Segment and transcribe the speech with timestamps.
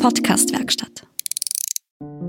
[0.00, 1.06] Podcastwerkstatt.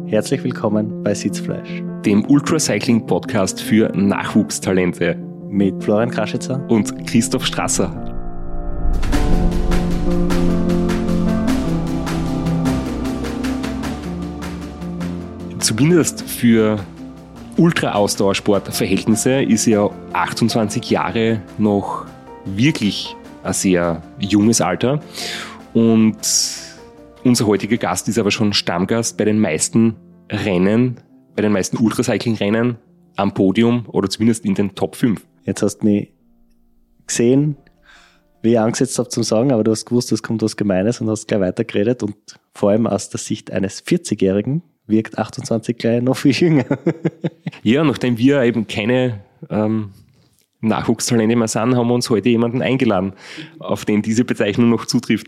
[0.06, 5.16] Herzlich willkommen bei Sitzfleisch, dem Ultracycling-Podcast für Nachwuchstalente
[5.50, 7.90] mit Florian Kraschitzer und Christoph Strasser.
[15.60, 16.78] Zumindest für
[17.56, 22.06] Ultra-Ausdauersport-Verhältnisse ist ja 28 Jahre noch
[22.44, 25.00] wirklich ein sehr junges Alter.
[25.74, 26.61] Und
[27.24, 29.96] unser heutiger Gast ist aber schon Stammgast bei den meisten
[30.30, 31.00] Rennen,
[31.36, 32.78] bei den meisten Ultracycling-Rennen
[33.16, 35.26] am Podium oder zumindest in den Top 5.
[35.46, 36.14] Jetzt hast du mich
[37.08, 37.58] gesehen,
[38.42, 41.10] wie ich angesetzt habe zum Sagen, aber du hast gewusst, es kommt was Gemeines und
[41.10, 42.16] hast gleich weitergeredet und
[42.54, 46.66] vor allem aus der Sicht eines 40-Jährigen wirkt 28 gleich noch viel jünger.
[47.64, 49.92] ja, nachdem wir eben keine ähm,
[50.62, 53.14] Nachwuchstalente mehr sind, haben wir uns heute jemanden eingeladen,
[53.60, 55.28] auf den diese Bezeichnung noch zutrifft.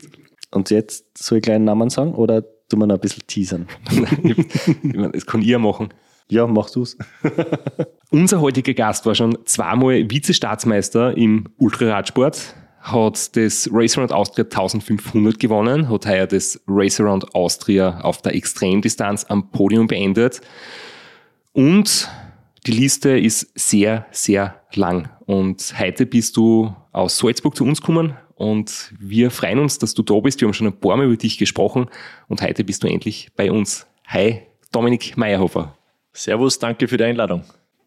[0.53, 3.67] Und jetzt soll ich gleich einen Namen sagen oder tun wir noch ein bisschen teasern?
[5.11, 5.89] das kann ihr machen.
[6.29, 6.97] Ja, mach du's.
[8.11, 15.39] Unser heutiger Gast war schon zweimal Vizestaatsmeister im Ultraradsport, hat das Race Around Austria 1500
[15.39, 20.41] gewonnen, hat heuer das Race Around Austria auf der Extremdistanz am Podium beendet
[21.53, 22.09] und
[22.65, 25.09] die Liste ist sehr, sehr lang.
[25.25, 30.03] Und heute bist du aus Salzburg zu uns gekommen und wir freuen uns, dass du
[30.03, 30.41] da bist.
[30.41, 31.87] Wir haben schon ein paar Mal über dich gesprochen
[32.27, 33.85] und heute bist du endlich bei uns.
[34.07, 35.77] Hi, Dominik Meyerhofer.
[36.13, 37.43] Servus, danke für die Einladung.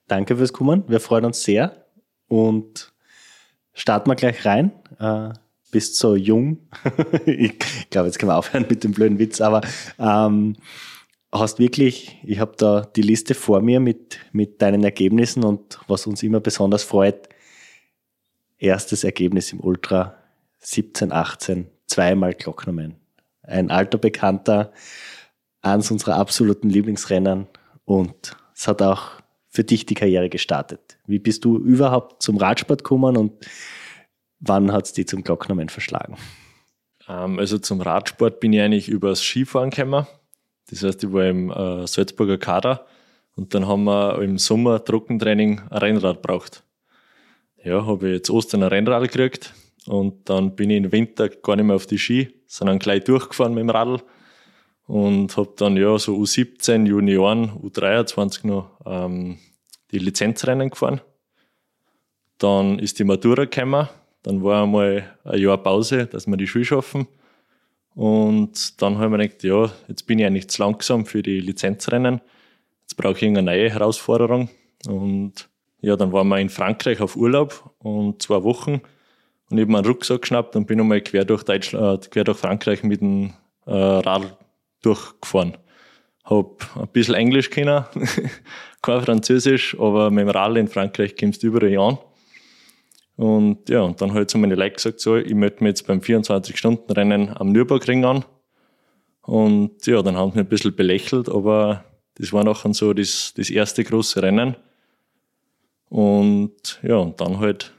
[0.08, 0.84] Danke fürs Kommen.
[0.88, 1.84] Wir freuen uns sehr
[2.28, 2.92] und
[3.72, 4.72] starten wir gleich rein.
[4.98, 5.30] Äh,
[5.70, 6.58] bist so jung.
[7.26, 7.58] ich
[7.90, 9.60] glaube, jetzt können wir aufhören mit dem blöden Witz, aber
[9.98, 10.56] ähm,
[11.32, 16.06] hast wirklich, ich habe da die Liste vor mir mit, mit deinen Ergebnissen und was
[16.06, 17.28] uns immer besonders freut,
[18.58, 20.16] erstes Ergebnis im Ultra
[20.66, 22.96] 17, 18, zweimal Glocknerman.
[23.42, 24.72] Ein alter Bekannter,
[25.62, 27.46] eines unserer absoluten Lieblingsrennen
[27.84, 29.12] und es hat auch
[29.48, 30.98] für dich die Karriere gestartet.
[31.06, 33.46] Wie bist du überhaupt zum Radsport gekommen und
[34.40, 36.16] wann hat es dich zum Glocknerman verschlagen?
[37.08, 40.08] Ähm, also zum Radsport bin ich eigentlich übers Skifahren gekommen.
[40.68, 42.86] Das heißt, ich war im äh, Salzburger Kader
[43.36, 46.64] und dann haben wir im Sommer Trockentraining ein Rennrad braucht.
[47.62, 49.54] Ja, habe ich jetzt Ostern ein Rennrad gekriegt
[49.86, 53.54] und dann bin ich im Winter gar nicht mehr auf die Ski, sondern gleich durchgefahren
[53.54, 54.00] mit dem Radl
[54.86, 59.38] und habe dann ja so U17, Junioren, U23 noch ähm,
[59.90, 61.00] die Lizenzrennen gefahren.
[62.38, 63.88] Dann ist die Matura gekommen,
[64.22, 67.06] dann war einmal ein Jahr Pause, dass wir die Schule schaffen.
[67.94, 72.20] Und dann haben wir gedacht, ja, jetzt bin ich eigentlich zu langsam für die Lizenzrennen.
[72.82, 74.50] Jetzt brauche ich eine neue Herausforderung.
[74.86, 75.48] Und
[75.80, 78.82] ja, dann waren wir in Frankreich auf Urlaub und zwei Wochen.
[79.50, 82.38] Und ich habe meinen Rucksack geschnappt und bin einmal quer durch, Deutschland, äh, quer durch
[82.38, 83.32] Frankreich mit dem
[83.66, 84.36] äh, Rad
[84.82, 85.56] durchgefahren.
[86.24, 87.84] Hab ein bisschen Englisch können,
[88.82, 91.98] kein Französisch, aber mit dem Rad in Frankreich kommst du überall an.
[93.16, 96.00] Und ja, und dann hat so meine Leute gesagt, so, ich melde mich jetzt beim
[96.00, 98.24] 24-Stunden-Rennen am Nürburgring an.
[99.22, 101.84] Und ja, dann haben sie mich ein bisschen belächelt, aber
[102.16, 104.56] das war nachher so das, das erste große Rennen.
[105.88, 107.72] Und ja, und dann halt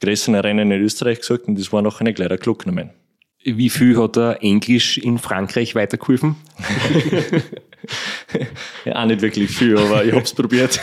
[0.00, 2.90] größere Rennen in Österreich gesagt und das war noch eine kleine Glocknermann.
[3.44, 6.36] Wie viel hat er Englisch in Frankreich weitergeholfen?
[8.84, 10.74] ja, auch nicht wirklich viel, aber ich habe es probiert.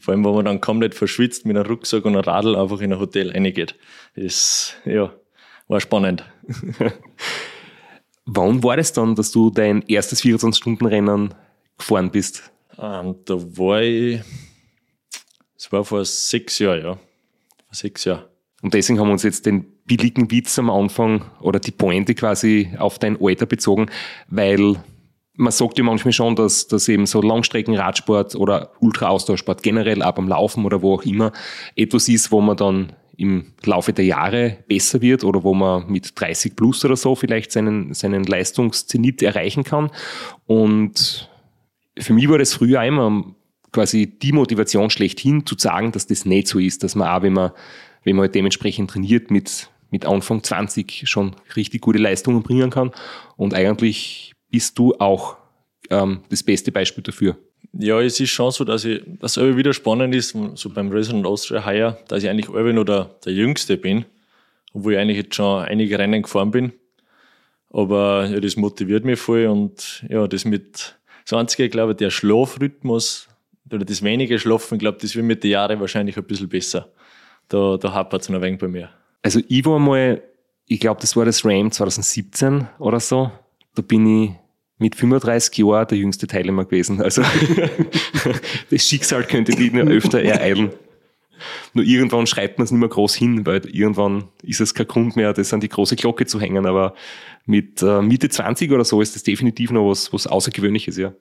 [0.00, 2.92] Vor allem, wenn man dann komplett verschwitzt mit einem Rucksack und einem Radl einfach in
[2.92, 3.76] ein Hotel reingeht.
[4.16, 5.12] Das, ja,
[5.68, 6.24] war spannend.
[8.26, 11.34] Wann war das dann, dass du dein erstes 24-Stunden-Rennen
[11.78, 12.50] gefahren bist?
[12.78, 14.20] Ähm, da war ich,
[15.56, 16.98] es war vor sechs Jahren, ja.
[17.70, 18.24] Sechs Jahren.
[18.62, 22.70] Und deswegen haben wir uns jetzt den billigen Witz am Anfang oder die Pointe quasi
[22.78, 23.86] auf dein Alter bezogen,
[24.28, 24.76] weil
[25.34, 30.26] man sagt ja manchmal schon, dass, dass eben so Langstreckenradsport oder Ultra-Austauschsport generell, auch beim
[30.26, 31.32] Laufen oder wo auch immer,
[31.76, 36.20] etwas ist, wo man dann im Laufe der Jahre besser wird oder wo man mit
[36.20, 39.90] 30 plus oder so vielleicht seinen, seinen Leistungszenit erreichen kann.
[40.46, 41.28] Und
[41.96, 43.24] für mich war das früher immer
[43.72, 47.32] quasi die Motivation schlechthin zu sagen, dass das nicht so ist, dass man auch, wenn
[47.32, 47.52] man,
[48.04, 52.92] wenn man halt dementsprechend trainiert, mit, mit Anfang 20 schon richtig gute Leistungen bringen kann.
[53.36, 55.36] Und eigentlich bist du auch
[55.90, 57.36] ähm, das beste Beispiel dafür.
[57.72, 61.26] Ja, es ist schon so, dass ich, dass es wieder spannend ist, so beim Resident
[61.26, 64.04] Austria heuer, dass ich eigentlich immer nur der, der Jüngste bin,
[64.72, 66.72] obwohl ich eigentlich jetzt schon einige Rennen gefahren bin.
[67.70, 72.08] Aber ja, das motiviert mich voll und ja, das mit das Einzige, glaube ich, der
[72.08, 73.28] Schlafrhythmus
[73.72, 76.92] oder das wenige Schlafen, ich glaube, das wird mit den Jahren wahrscheinlich ein bisschen besser.
[77.48, 78.90] Da, da hapert es noch ein wenig bei mir.
[79.22, 80.22] Also ich war mal
[80.68, 83.32] ich glaube, das war das Ram 2017 oder so.
[83.74, 84.30] Da bin ich
[84.78, 87.02] mit 35 Jahren der jüngste Teilnehmer gewesen.
[87.02, 87.22] Also
[88.70, 90.70] das Schicksal könnte die nur öfter ereilen.
[91.72, 95.16] Nur irgendwann schreibt man es nicht mehr groß hin, weil irgendwann ist es kein Grund
[95.16, 96.66] mehr, das an die große Glocke zu hängen.
[96.66, 96.94] Aber
[97.46, 101.14] mit äh, Mitte 20 oder so ist das definitiv noch was, was Außergewöhnliches, ja.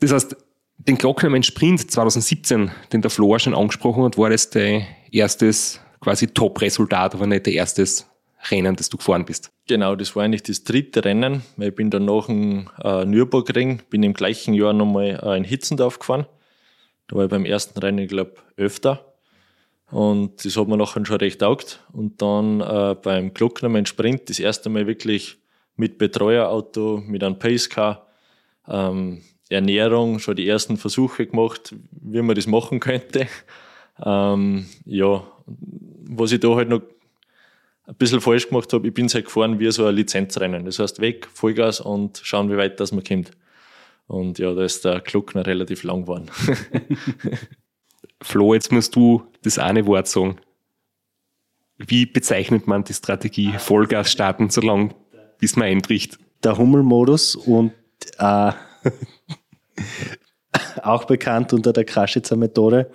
[0.00, 0.36] Das heißt,
[0.78, 6.28] den Glocknermann Sprint 2017, den der Flo schon angesprochen hat, war das dein erstes quasi
[6.28, 8.06] Top-Resultat, aber nicht der erstes
[8.50, 9.50] Rennen, das du gefahren bist.
[9.66, 14.02] Genau, das war eigentlich das dritte Rennen, ich bin dann nach dem äh, Nürburgring, bin
[14.02, 16.26] im gleichen Jahr nochmal äh, in Hitzendorf gefahren.
[17.08, 19.14] Da war ich beim ersten Rennen, glaube, öfter.
[19.90, 21.84] Und das hat mir nachher schon recht taugt.
[21.92, 25.38] Und dann äh, beim Glocknermann Sprint das erste Mal wirklich
[25.76, 28.06] mit Betreuerauto, mit einem Pacecar,
[28.68, 33.28] ähm, Ernährung, schon die ersten Versuche gemacht, wie man das machen könnte.
[34.04, 36.82] Ähm, ja, was ich da halt noch
[37.86, 40.64] ein bisschen falsch gemacht habe, ich bin halt gefahren wie so ein Lizenzrennen.
[40.64, 43.30] Das heißt, weg, Vollgas und schauen, wie weit das man kommt.
[44.08, 46.30] Und ja, da ist der Kluckner relativ lang geworden.
[48.22, 50.36] Flo, jetzt musst du das eine Wort sagen.
[51.78, 54.94] Wie bezeichnet man die Strategie Vollgas starten, solange
[55.38, 56.18] bis man einbricht?
[56.42, 57.72] Der Hummelmodus und
[58.18, 58.52] äh,
[60.82, 62.90] auch bekannt unter der Kraschitzer Methode.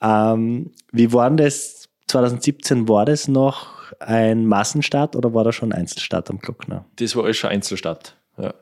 [0.00, 2.88] Ähm, wie war denn das 2017?
[2.88, 6.86] War das noch ein Massenstart oder war da schon Einzelstart am Glockner?
[6.96, 8.54] Das war alles schon Einzelstart, ja.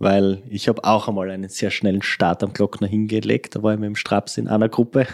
[0.00, 3.56] Weil ich habe auch einmal einen sehr schnellen Start am Glockner hingelegt.
[3.56, 5.08] Da war ich mit dem Straps in einer Gruppe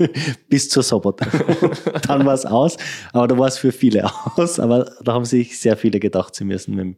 [0.48, 1.20] bis zur Sobot.
[2.08, 2.78] Dann war es aus,
[3.12, 4.58] aber da war es für viele aus.
[4.58, 6.96] Aber da haben sich sehr viele gedacht, sie müssen mit dem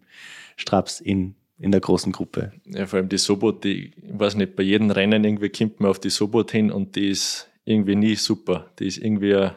[0.57, 2.53] Straps in in der großen Gruppe.
[2.67, 5.91] Ja, vor allem die Sobot, die, ich weiß nicht, bei jedem Rennen irgendwie kommt man
[5.91, 8.67] auf die Sobot hin und die ist irgendwie nie super.
[8.81, 9.55] Die ist irgendwie, wir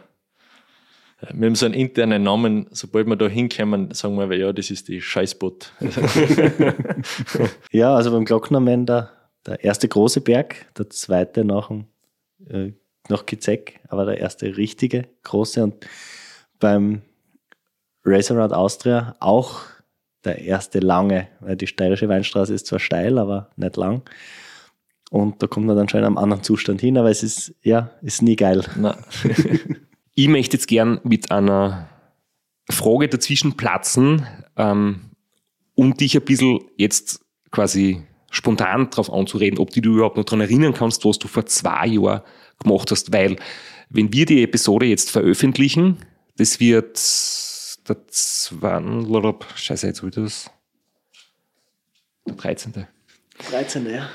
[1.27, 5.01] haben so einen internen Namen, sobald wir da hinkommen, sagen wir, ja, das ist die
[5.01, 5.73] Scheißbot.
[7.71, 9.11] ja, also beim Glocknermann der,
[9.47, 11.85] der erste große Berg, der zweite nach, dem,
[12.47, 12.73] äh,
[13.09, 15.87] nach Kizek, aber der erste richtige große und
[16.59, 17.01] beim
[18.05, 19.61] Race Around Austria auch
[20.25, 24.03] der erste lange, weil die steirische Weinstraße ist zwar steil, aber nicht lang.
[25.11, 27.91] Und da kommt man dann schon in einem anderen Zustand hin, aber es ist, ja,
[28.01, 28.63] ist nie geil.
[30.15, 31.89] ich möchte jetzt gern mit einer
[32.69, 34.25] Frage dazwischen platzen,
[34.57, 35.11] ähm,
[35.75, 38.01] um dich ein bisschen jetzt quasi
[38.31, 41.87] spontan darauf anzureden, ob du dich überhaupt noch daran erinnern kannst, was du vor zwei
[41.87, 42.21] Jahren
[42.59, 43.37] gemacht hast, weil
[43.89, 45.97] wenn wir die Episode jetzt veröffentlichen,
[46.37, 46.97] das wird
[47.87, 49.35] der 2.
[49.55, 50.49] Scheiße, jetzt wird das.
[52.27, 52.87] Der 13.
[53.49, 53.89] 13.
[53.89, 54.09] ja.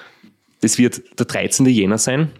[0.61, 1.67] Das wird der 13.
[1.67, 2.31] Jänner sein.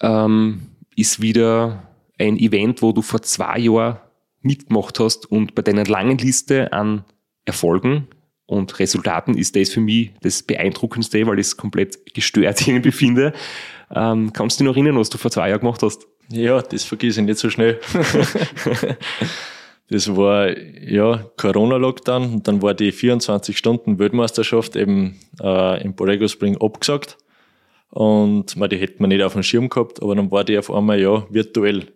[0.00, 0.66] Ähm,
[0.96, 1.88] ist wieder
[2.18, 3.98] ein Event, wo du vor zwei Jahren
[4.40, 7.04] mitgemacht hast und bei deiner langen Liste an
[7.44, 8.08] Erfolgen
[8.46, 13.32] und Resultaten ist das für mich das Beeindruckendste, weil ich es komplett gestört irgendwie finde.
[13.94, 16.06] Ähm, kannst du dich noch erinnern, was du vor zwei Jahren gemacht hast?
[16.30, 17.80] Ja, das vergesse ich nicht so schnell.
[19.90, 27.16] Das war ja Corona-Lockdown und dann war die 24-Stunden-Weltmeisterschaft eben äh, in Borrego Spring abgesagt.
[27.90, 30.70] Und man, die hätte man nicht auf dem Schirm gehabt, aber dann war die auf
[30.70, 31.86] einmal ja virtuell.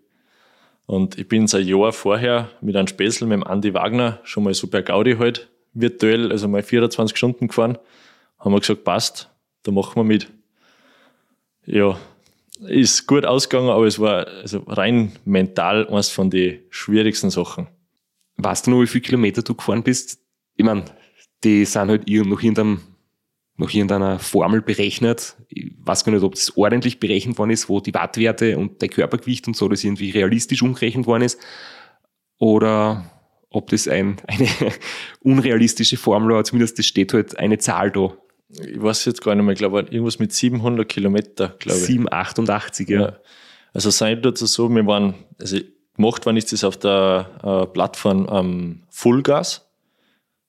[0.86, 4.54] Und ich bin seit Jahr vorher mit einem Späßel, mit dem Andi Wagner, schon mal
[4.54, 7.78] so per Gaudi halt, virtuell, also mal 24 Stunden gefahren.
[8.38, 9.30] Haben wir gesagt, passt,
[9.64, 10.28] da machen wir mit.
[11.66, 11.98] Ja,
[12.66, 17.68] ist gut ausgegangen, aber es war also rein mental eines von den schwierigsten Sachen.
[18.42, 20.18] Weißt du noch, wie viele Kilometer du gefahren bist?
[20.56, 20.84] Ich meine,
[21.44, 22.80] die sind halt nach irgendeinem
[23.56, 25.36] nach irgendeiner Formel berechnet.
[25.48, 28.88] Ich weiß gar nicht, ob das ordentlich berechnet worden ist, wo die Wattwerte und der
[28.88, 31.38] Körpergewicht und so das irgendwie realistisch umgerechnet worden ist.
[32.38, 33.10] Oder
[33.50, 34.48] ob das ein, eine
[35.20, 38.16] unrealistische Formel war, zumindest es steht halt eine Zahl da.
[38.48, 41.86] Ich weiß jetzt gar nicht mehr, ich glaube, irgendwas mit 700 Kilometer, glaube ich.
[41.86, 43.00] 788, ja.
[43.00, 43.16] ja.
[43.72, 45.58] Also sei dazu so, wir waren, also
[45.96, 49.68] gemacht worden ist das auf der äh, Plattform ähm, Fullgas,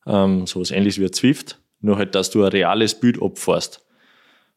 [0.05, 3.85] ähm, sowas ähnliches wie Zwift, nur halt, dass du ein reales Bild abfährst.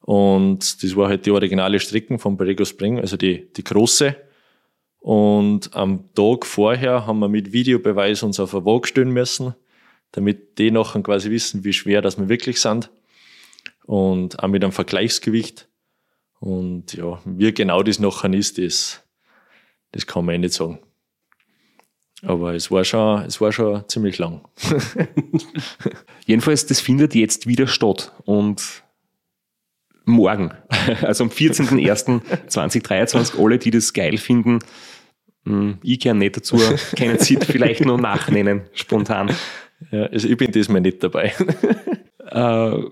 [0.00, 4.14] Und das war halt die originale Strecke von Borrego Spring, also die, die große.
[5.00, 9.54] Und am Tag vorher haben wir mit Videobeweis uns auf eine Waage stellen müssen,
[10.12, 12.90] damit die nachher quasi wissen, wie schwer das wir wirklich sind.
[13.84, 15.68] Und auch mit einem Vergleichsgewicht.
[16.38, 19.02] Und ja, wie genau das nachher ist, das
[19.96, 20.78] das kann man eh nicht sagen.
[22.22, 24.42] Aber es war schon, es war schon ziemlich lang.
[26.26, 28.12] Jedenfalls, das findet jetzt wieder statt.
[28.24, 28.82] Und
[30.04, 30.52] morgen,
[31.02, 34.60] also am 14.01.2023, alle, die das geil finden,
[35.46, 36.58] Hm, ich gern nicht dazu.
[36.98, 39.30] Können Sie vielleicht noch nachnennen, spontan.
[39.92, 41.32] Ja, also ich bin diesmal nicht dabei.
[42.30, 42.82] äh,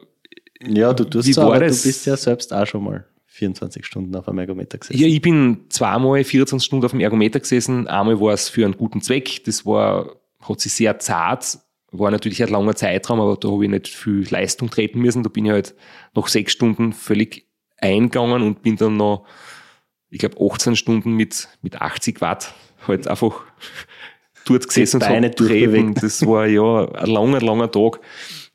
[0.66, 1.82] ja, du tust wie so, war aber das?
[1.82, 3.04] du bist ja selbst auch schon mal
[3.35, 5.00] 24 Stunden auf einem Ergometer gesessen.
[5.00, 7.88] Ja, ich bin zweimal 24 Stunden auf dem Ergometer gesessen.
[7.88, 9.43] Einmal war es für einen guten Zweck.
[9.45, 11.59] Das war, hat sich sehr zart,
[11.91, 15.25] war natürlich ein langer Zeitraum, aber da habe ich nicht viel Leistung treten müssen.
[15.25, 15.75] Da bin ich halt
[16.14, 17.49] nach sechs Stunden völlig
[17.79, 19.26] eingegangen und bin dann noch,
[20.11, 22.55] ich glaube, 18 Stunden mit, mit 80 Watt
[22.87, 23.43] halt einfach
[24.45, 25.09] dort gesessen und so.
[25.95, 27.99] Das war ja ein langer, langer Tag.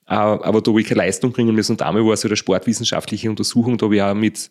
[0.10, 1.74] Äh, Aber da habe ich keine Leistung bringen müssen.
[1.74, 4.50] Und einmal war so eine sportwissenschaftliche Untersuchung, da habe ich auch mit,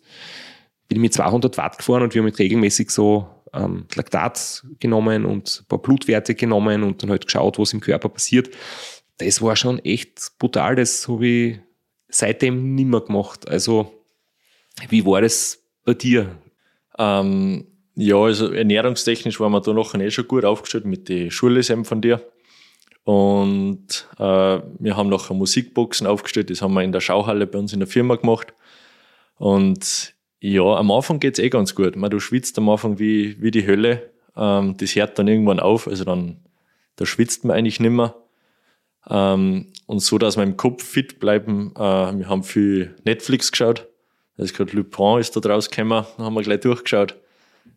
[0.87, 5.61] bin mit 200 Watt gefahren und wir haben mit regelmäßig so ähm, Laktat genommen und
[5.61, 8.49] ein paar Blutwerte genommen und dann halt geschaut, was im Körper passiert.
[9.17, 10.75] Das war schon echt brutal.
[10.75, 11.59] Das habe ich
[12.07, 13.47] seitdem nimmer gemacht.
[13.49, 13.91] Also,
[14.87, 16.37] wie war das bei dir?
[16.97, 21.83] Ähm, ja, also ernährungstechnisch waren wir da noch eh schon gut aufgestellt mit den Schullesämen
[21.83, 22.21] von dir.
[23.09, 27.73] Und äh, wir haben noch Musikboxen aufgestellt, das haben wir in der Schauhalle bei uns
[27.73, 28.53] in der Firma gemacht.
[29.37, 31.95] Und ja, am Anfang geht's eh ganz gut.
[31.95, 34.11] Man, du schwitzt am Anfang wie, wie die Hölle.
[34.37, 36.41] Ähm, das hört dann irgendwann auf, also dann
[36.97, 38.13] da schwitzt man eigentlich nimmer.
[39.09, 43.87] Ähm, und so, dass wir im Kopf fit bleiben, äh, wir haben viel Netflix geschaut.
[44.37, 47.15] Also gerade Lupin ist da draus gekommen, da haben wir gleich durchgeschaut.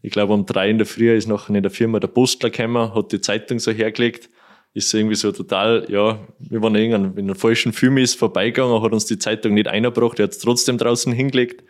[0.02, 2.94] Ich glaube, um drei in der Früh ist nachher in der Firma der Postler gekommen,
[2.94, 4.28] hat die Zeitung so hergelegt.
[4.74, 8.92] Ist irgendwie so total, ja, wir waren irgendwann in einem falschen Film ist vorbeigegangen, hat
[8.92, 11.62] uns die Zeitung nicht eingebracht, er hat es trotzdem draußen hingelegt.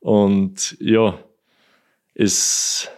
[0.00, 1.18] Und ja,
[2.14, 2.88] es,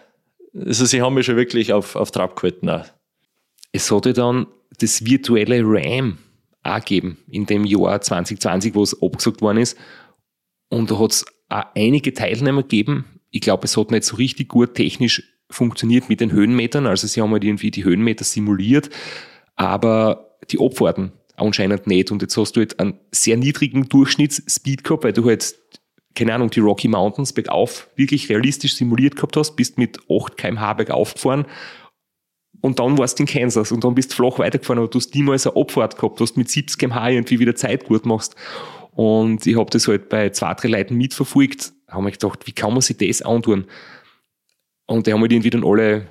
[0.53, 2.69] also sie haben mich schon wirklich auf, auf Trab gehalten.
[2.69, 2.85] Auch.
[3.71, 4.47] Es hatte dann
[4.79, 6.17] das virtuelle RAM
[6.63, 9.77] auch gegeben in dem Jahr 2020, wo es abgesagt worden ist.
[10.69, 13.05] Und da hat es auch einige Teilnehmer gegeben.
[13.31, 16.87] Ich glaube, es hat nicht so richtig gut technisch funktioniert mit den Höhenmetern.
[16.87, 18.89] Also sie haben halt irgendwie die Höhenmeter simuliert,
[19.55, 22.11] aber die Abfahrten anscheinend nicht.
[22.11, 25.55] Und jetzt hast du halt einen sehr niedrigen Durchschnittsspeed gehabt, weil du halt,
[26.15, 30.73] keine Ahnung, die Rocky Mountains bergauf wirklich realistisch simuliert gehabt hast, bist mit 8 kmh
[30.73, 31.45] bergauf gefahren
[32.61, 35.13] und dann warst du in Kansas und dann bist du flach weitergefahren, aber du hast
[35.13, 38.35] niemals eine Abfahrt gehabt, du hast mit 70 kmh irgendwie wieder Zeit gut machst.
[38.91, 42.71] Und ich habe das halt bei zwei, drei Leuten mitverfolgt, haben mir gedacht, wie kann
[42.71, 43.65] man sich das antun?
[44.87, 46.07] Und die haben halt irgendwie dann alle,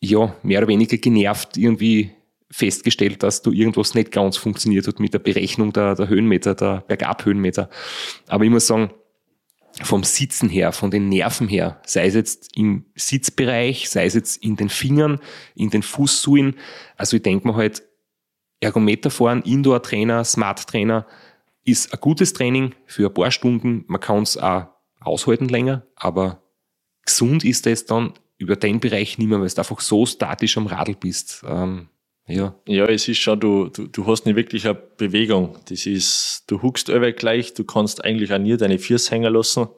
[0.00, 2.12] ja, mehr oder weniger genervt irgendwie
[2.50, 6.84] festgestellt, dass da irgendwas nicht ganz funktioniert hat mit der Berechnung der, der Höhenmeter, der
[6.86, 7.70] Bergabhöhenmeter.
[8.28, 8.90] Aber ich muss sagen,
[9.82, 14.44] vom Sitzen her, von den Nerven her, sei es jetzt im Sitzbereich, sei es jetzt
[14.44, 15.18] in den Fingern,
[15.54, 16.56] in den Fußsohlen.
[16.96, 17.82] Also ich denke mir halt,
[18.60, 21.06] Ergometer fahren, Indoor-Trainer, Smart-Trainer
[21.64, 23.84] ist ein gutes Training für ein paar Stunden.
[23.88, 24.66] Man kann es auch
[25.00, 26.41] aushalten länger, aber
[27.04, 30.66] gesund ist es dann über den Bereich nicht mehr, weil du einfach so statisch am
[30.66, 31.44] Radl bist.
[31.46, 31.88] Ähm,
[32.26, 32.54] ja.
[32.66, 35.58] Ja, es ist schon, du, du, du hast nicht wirklich eine Bewegung.
[35.68, 39.68] Das ist, du huckst über gleich, du kannst eigentlich auch nie deine Füße hängen lassen.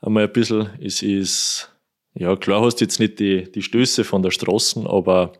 [0.00, 0.70] Einmal ein bisschen.
[0.80, 1.72] Es ist,
[2.14, 5.32] ja, klar hast du jetzt nicht die, die Stöße von der Straße, aber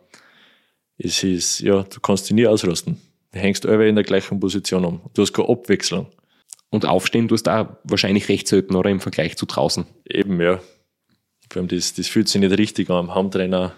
[0.96, 3.00] es ist, ja, du kannst dich nie ausrasten.
[3.32, 5.00] Du hängst über in der gleichen Position um.
[5.14, 6.08] Du hast keine Abwechslung.
[6.70, 9.86] Und aufstehen tust du auch wahrscheinlich recht selten, oder im Vergleich zu draußen.
[10.04, 10.60] Eben, ja.
[11.50, 13.74] Vor allem das, das fühlt sich nicht richtig an am Heimtrainer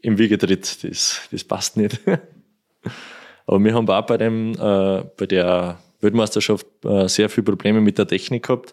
[0.00, 0.84] im Wiegetritt.
[0.84, 2.00] Das, das passt nicht.
[3.46, 7.98] Aber wir haben auch bei, dem, äh, bei der Weltmeisterschaft äh, sehr viele Probleme mit
[7.98, 8.72] der Technik gehabt.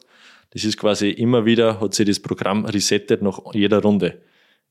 [0.52, 4.22] Das ist quasi immer wieder, hat sich das Programm resettet nach jeder Runde.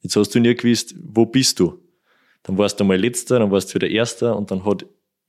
[0.00, 1.80] Jetzt hast du nie gewusst, wo bist du?
[2.42, 4.86] Dann warst du mal letzter, dann warst du wieder erster und dann hat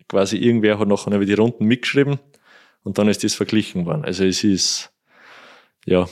[0.07, 2.19] quasi irgendwer hat nachher die Runden mitgeschrieben
[2.83, 4.05] und dann ist das verglichen worden.
[4.05, 4.91] Also es ist,
[5.85, 6.07] ja,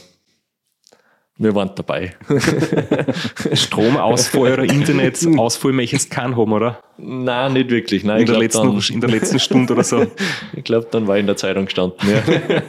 [1.37, 2.15] wir waren dabei.
[3.53, 6.81] Stromausfall oder Internetausfall möchtest keinen haben, oder?
[6.97, 8.03] Nein, nicht wirklich.
[8.03, 10.05] Nein, In der, letzten, dann, in der letzten Stunde oder so.
[10.53, 11.97] ich glaube, dann war ich in der Zeitung gestanden.
[12.07, 12.61] Ja.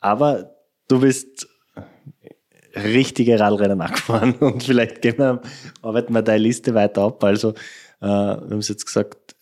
[0.00, 0.54] Aber
[0.88, 1.48] du bist
[2.76, 5.42] richtige Radrennen angefahren und vielleicht gehen wir,
[5.82, 7.22] arbeiten wir deine Liste weiter ab.
[7.24, 7.50] Also,
[8.00, 9.34] äh, wir haben es jetzt gesagt,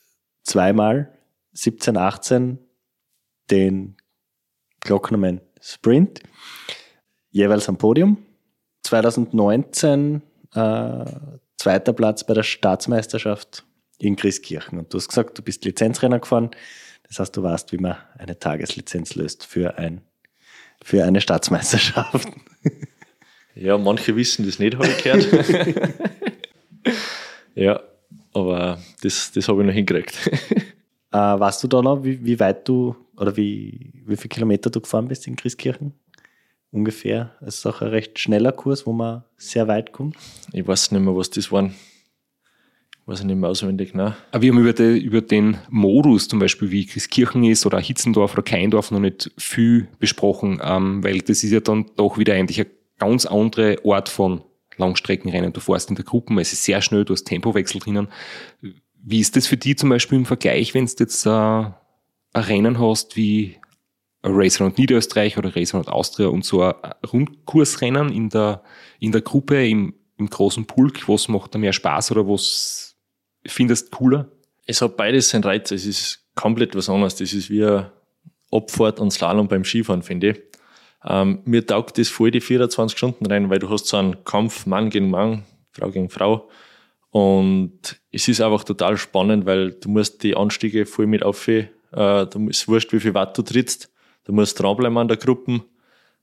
[0.45, 1.13] zweimal
[1.53, 2.59] 17, 18
[3.51, 3.97] den
[4.81, 6.21] Glocknerman Sprint,
[7.31, 8.19] jeweils am Podium.
[8.83, 10.23] 2019
[10.55, 11.05] äh,
[11.57, 13.65] zweiter Platz bei der Staatsmeisterschaft
[13.99, 14.79] in Christkirchen.
[14.79, 16.51] Und du hast gesagt, du bist Lizenzrenner gefahren.
[17.09, 20.03] Das heißt, du weißt, wie man eine Tageslizenz löst für, ein,
[20.83, 22.29] für eine Staatsmeisterschaft.
[23.55, 25.27] ja, manche wissen das nicht, habe ich gehört.
[27.55, 27.81] ja,
[28.33, 30.15] aber das, das habe ich noch hingekriegt.
[31.11, 34.79] Äh, weißt du da noch, wie, wie weit du oder wie, wie viele Kilometer du
[34.79, 35.95] gefahren bist in Christkirchen?
[36.71, 37.33] Ungefähr?
[37.41, 40.17] Es ist auch ein recht schneller Kurs, wo man sehr weit kommt.
[40.53, 41.75] Ich weiß nicht mehr, was das waren.
[43.07, 44.17] Weiß ich nicht mehr auswendig, ne?
[44.33, 48.35] Aber wir haben über, die, über den Modus, zum Beispiel wie Christkirchen ist oder Hitzendorf
[48.35, 52.61] oder Keindorf, noch nicht viel besprochen, ähm, weil das ist ja dann doch wieder eigentlich
[52.61, 52.67] ein
[52.99, 54.43] ganz anderer Ort von
[54.77, 55.55] Langstreckenrennen.
[55.55, 58.09] Du fährst in der Gruppe, es ist sehr schnell, du hast Tempowechsel drinnen.
[59.03, 61.75] Wie ist das für dich zum Beispiel im Vergleich, wenn du jetzt äh, ein
[62.35, 63.58] Rennen hast wie
[64.23, 66.75] Race Round Niederösterreich oder Race Round Austria und so ein
[67.13, 68.63] Rundkursrennen in der,
[68.99, 72.97] in der Gruppe, im, im großen Pulk, was macht da mehr Spaß oder was
[73.47, 74.31] findest cooler?
[74.67, 75.71] Es hat beides seinen Reiz.
[75.71, 77.17] Es ist komplett was anderes.
[77.17, 77.65] Das ist wie
[78.51, 80.41] Abfahrt und Slalom beim Skifahren, finde ich.
[81.05, 84.67] Ähm, mir taugt das voll die 24 Stunden rein, weil du hast so einen Kampf
[84.67, 86.49] Mann gegen Mann, Frau gegen Frau.
[87.11, 91.67] Und es ist einfach total spannend, weil du musst die Anstiege voll mit auf, äh,
[91.93, 93.91] du ist wurscht, wie viel Watt du trittst.
[94.29, 95.63] Du musst dranbleiben an der Gruppe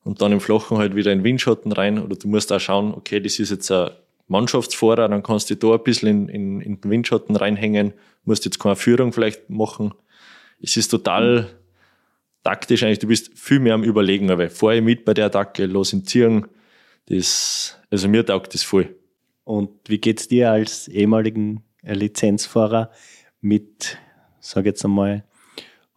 [0.04, 1.98] und dann im Flachen halt wieder in Windschatten rein.
[1.98, 3.90] Oder du musst auch schauen, okay, das ist jetzt ein
[4.28, 7.94] Mannschaftsfahrer, dann kannst du da ein bisschen in, in, in den Windschatten reinhängen,
[8.24, 9.92] musst jetzt keine Führung vielleicht machen.
[10.62, 11.50] Es ist total
[12.44, 15.92] taktisch eigentlich, du bist viel mehr am Überlegen, aber vorher mit bei der Attacke, los
[15.92, 16.46] in Ziehen,
[17.08, 18.96] das, also mir taugt das voll.
[19.46, 22.92] Und wie geht's dir als ehemaligen Lizenzfahrer
[23.42, 23.98] mit,
[24.42, 25.24] sag jetzt einmal,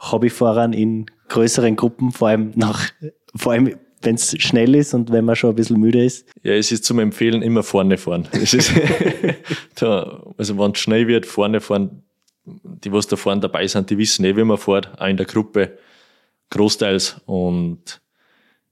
[0.00, 2.88] Hobbyfahrern in größeren Gruppen, vor allem nach,
[3.34, 6.26] vor allem wenn es schnell ist und wenn man schon ein bisschen müde ist?
[6.42, 8.28] Ja, es ist zum Empfehlen immer vorne fahren.
[8.32, 8.72] Ist,
[9.74, 12.02] da, also wenn es schnell wird, vorne fahren.
[12.44, 15.26] Die, was da vorne dabei sind, die wissen eh, wie man fährt, auch in der
[15.26, 15.76] Gruppe,
[16.50, 17.20] großteils.
[17.26, 18.00] Und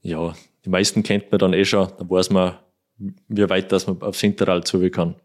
[0.00, 2.54] ja, die meisten kennt man dann eh schon, da weiß man,
[2.96, 5.16] wie weit das man aufs Hinterrad zu kann.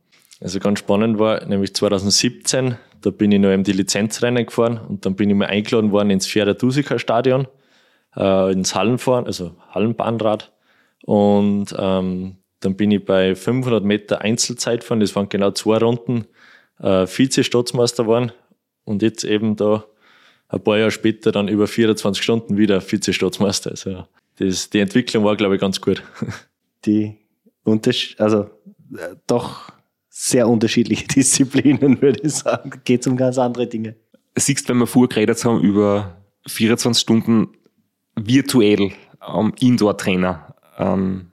[0.41, 5.05] Also ganz spannend war, nämlich 2017, da bin ich noch eben die Lizenzrennen gefahren und
[5.05, 7.48] dann bin ich mal eingeladen worden ins Pferderdusika Stadion
[8.15, 10.51] äh, ins Hallenfahren, also Hallenbahnrad.
[11.05, 16.25] Und ähm, dann bin ich bei 500 Meter Einzelzeit fahren, das waren genau zwei Runden,
[16.79, 18.31] äh, Vize-Staatsmeister geworden.
[18.83, 19.85] Und jetzt eben da
[20.48, 23.72] ein paar Jahre später dann über 24 Stunden wieder Vize-Staatsmeister.
[23.72, 24.05] Also
[24.37, 26.03] das, die Entwicklung war, glaube ich, ganz gut.
[26.85, 27.16] Die
[27.64, 28.50] Unterschied, also
[28.98, 29.72] äh, doch
[30.13, 32.71] sehr unterschiedliche Disziplinen, würde ich sagen.
[32.83, 33.95] Geht um ganz andere Dinge.
[34.35, 37.47] Siehst, wenn wir vorher geredet haben über 24 Stunden
[38.15, 38.91] virtuell
[39.27, 40.55] ähm, Indoor-Trainer.
[40.77, 41.31] Ähm,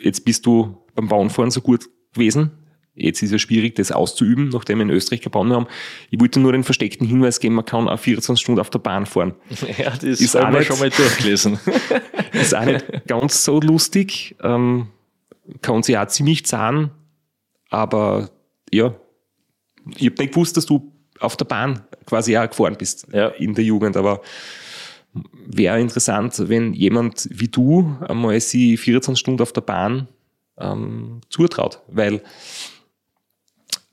[0.00, 2.52] jetzt bist du beim Bahnfahren so gut gewesen.
[2.94, 5.66] Jetzt ist es schwierig, das auszuüben, nachdem wir in Österreich gebaut haben.
[6.10, 9.06] Ich wollte nur den versteckten Hinweis geben, man kann auch 24 Stunden auf der Bahn
[9.06, 9.34] fahren.
[9.78, 11.60] Ja, das ist haben wir schon mal durchgelesen.
[12.32, 14.36] ist auch nicht ganz so lustig.
[14.42, 14.88] Ähm,
[15.62, 16.90] kann sich auch ziemlich zahlen.
[17.68, 18.30] Aber
[18.72, 18.94] ja,
[19.96, 23.28] ich habe nicht gewusst, dass du auf der Bahn quasi auch gefahren bist ja.
[23.28, 24.20] in der Jugend, aber
[25.46, 30.08] wäre interessant, wenn jemand wie du einmal sie 24 Stunden auf der Bahn
[30.58, 32.22] ähm, zutraut, weil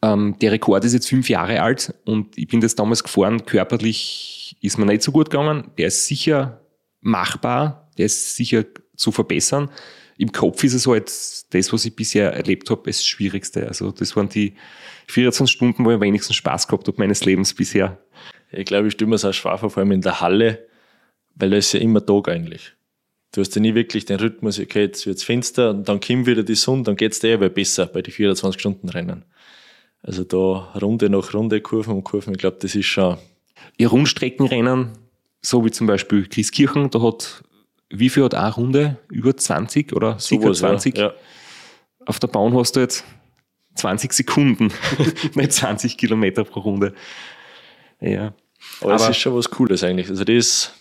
[0.01, 4.57] ähm, der Rekord ist jetzt fünf Jahre alt und ich bin das damals gefahren, körperlich
[4.61, 5.71] ist mir nicht so gut gegangen.
[5.77, 6.61] Der ist sicher
[7.01, 9.69] machbar, der ist sicher zu verbessern.
[10.17, 11.07] Im Kopf ist es halt
[11.53, 13.67] das, was ich bisher erlebt habe, das Schwierigste.
[13.67, 14.53] Also das waren die
[15.07, 17.97] 24 Stunden, wo ich am wenigsten Spaß gehabt habe meines Lebens bisher.
[18.51, 20.65] Ich glaube, ich mir es auch schwer vor, vor allem in der Halle
[21.35, 22.73] weil da ist ja immer Tag eigentlich.
[23.33, 26.43] Du hast ja nie wirklich den Rhythmus, okay, jetzt wird's finster und dann kommt wieder
[26.43, 29.25] die Sonne, dann geht's dir aber besser bei den 24 Stunden Rennen.
[30.01, 33.17] Also da Runde nach Runde, Kurven um Kurven, ich glaube, das ist schon.
[33.77, 34.91] Ihr Rundstreckenrennen,
[35.41, 37.43] so wie zum Beispiel Christkirchen, da hat,
[37.89, 38.97] wie viel hat eine Runde?
[39.09, 40.97] Über 20 oder sicher 20?
[40.97, 41.13] Ja, ja.
[42.05, 43.03] Auf der Bahn hast du jetzt
[43.75, 44.71] 20 Sekunden,
[45.35, 46.93] nicht 20 Kilometer pro Runde.
[47.99, 48.33] Ja.
[48.81, 50.09] Aber, Aber es ist schon was Cooles eigentlich.
[50.09, 50.73] Also das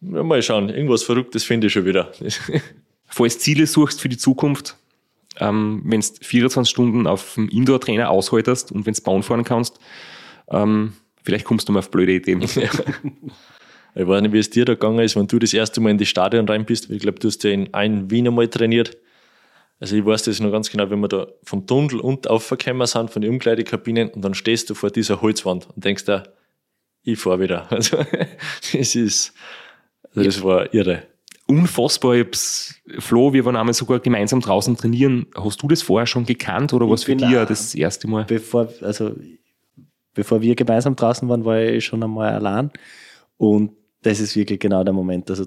[0.00, 2.12] ja, mal schauen, irgendwas Verrücktes finde ich schon wieder.
[3.06, 4.76] Falls Ziele suchst für die Zukunft,
[5.38, 9.78] ähm, wenn du 24 Stunden auf dem Indoor-Trainer aushaltest und wenn du Bauen fahren kannst,
[10.48, 12.40] ähm, vielleicht kommst du mal auf blöde Ideen.
[12.56, 12.70] Ja.
[13.96, 15.98] Ich weiß nicht, wie es dir da gegangen ist, wenn du das erste Mal in
[15.98, 16.90] das Stadion rein bist.
[16.90, 18.96] Ich glaube, du hast ja in ein Wien einmal trainiert.
[19.80, 23.10] Also ich weiß das noch ganz genau, wenn wir da vom Tunnel und aufgekommen sind,
[23.10, 26.24] von den Umkleidekabinen und dann stehst du vor dieser Holzwand und denkst da,
[27.04, 27.68] ich fahre wieder.
[27.70, 27.96] Also
[28.72, 29.32] das ist,
[30.14, 31.04] also das war irre.
[31.46, 32.16] Unfassbar.
[32.16, 35.26] Ich hab's, Flo, wir waren einmal sogar gemeinsam draußen trainieren.
[35.34, 38.24] Hast du das vorher schon gekannt oder was für dich das erste Mal?
[38.24, 39.14] Bevor, also,
[40.12, 42.70] bevor wir gemeinsam draußen waren, war ich schon einmal allein.
[43.36, 43.72] Und
[44.06, 45.28] das ist wirklich genau der Moment.
[45.30, 45.46] Also,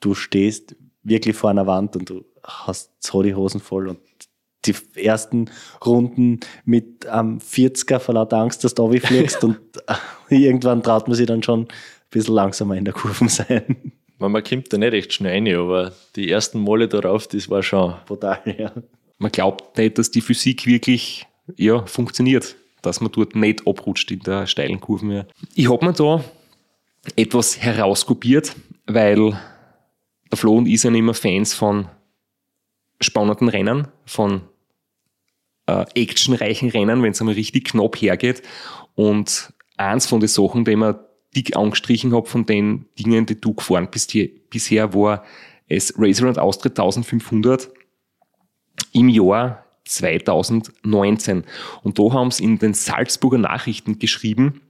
[0.00, 3.98] du stehst wirklich vor einer Wand und du hast so die Hosen voll und
[4.64, 5.50] die ersten
[5.84, 9.58] Runden mit am ähm, 40er vor lauter Angst, dass du fliegst und
[10.28, 11.68] irgendwann traut man sich dann schon
[12.10, 13.92] bisschen langsamer in der Kurve sein.
[14.18, 17.94] man kommt da nicht recht schnell rein, aber die ersten Male darauf, das war schon.
[18.06, 18.72] Brutal, ja.
[19.18, 24.20] Man glaubt nicht, dass die Physik wirklich ja, funktioniert, dass man dort nicht abrutscht in
[24.20, 25.26] der steilen Kurve mehr.
[25.54, 26.24] Ich habe mir da
[27.14, 29.38] etwas herauskopiert, weil
[30.30, 31.88] der Flo und ich sind immer Fans von
[33.00, 34.42] spannenden Rennen, von
[35.66, 38.42] äh, actionreichen Rennen, wenn es einmal richtig knapp hergeht.
[38.94, 40.96] Und eins von den Sachen, die man
[41.34, 45.24] dick angestrichen habe von den Dingen, die du gefahren bist hier, bisher, war
[45.68, 47.68] es Racer und Austria 1500
[48.92, 51.44] im Jahr 2019.
[51.82, 54.62] Und da haben sie in den Salzburger Nachrichten geschrieben,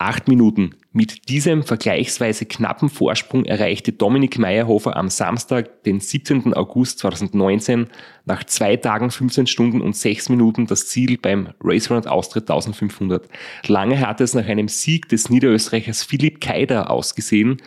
[0.00, 0.76] acht Minuten.
[0.92, 6.54] Mit diesem vergleichsweise knappen Vorsprung erreichte Dominik Meyerhofer am Samstag, den 17.
[6.54, 7.86] August 2019,
[8.24, 13.28] nach zwei Tagen, 15 Stunden und 6 Minuten das Ziel beim Race Round Austria 1500.
[13.66, 17.58] Lange hatte es nach einem Sieg des Niederösterreichers Philipp Keider ausgesehen,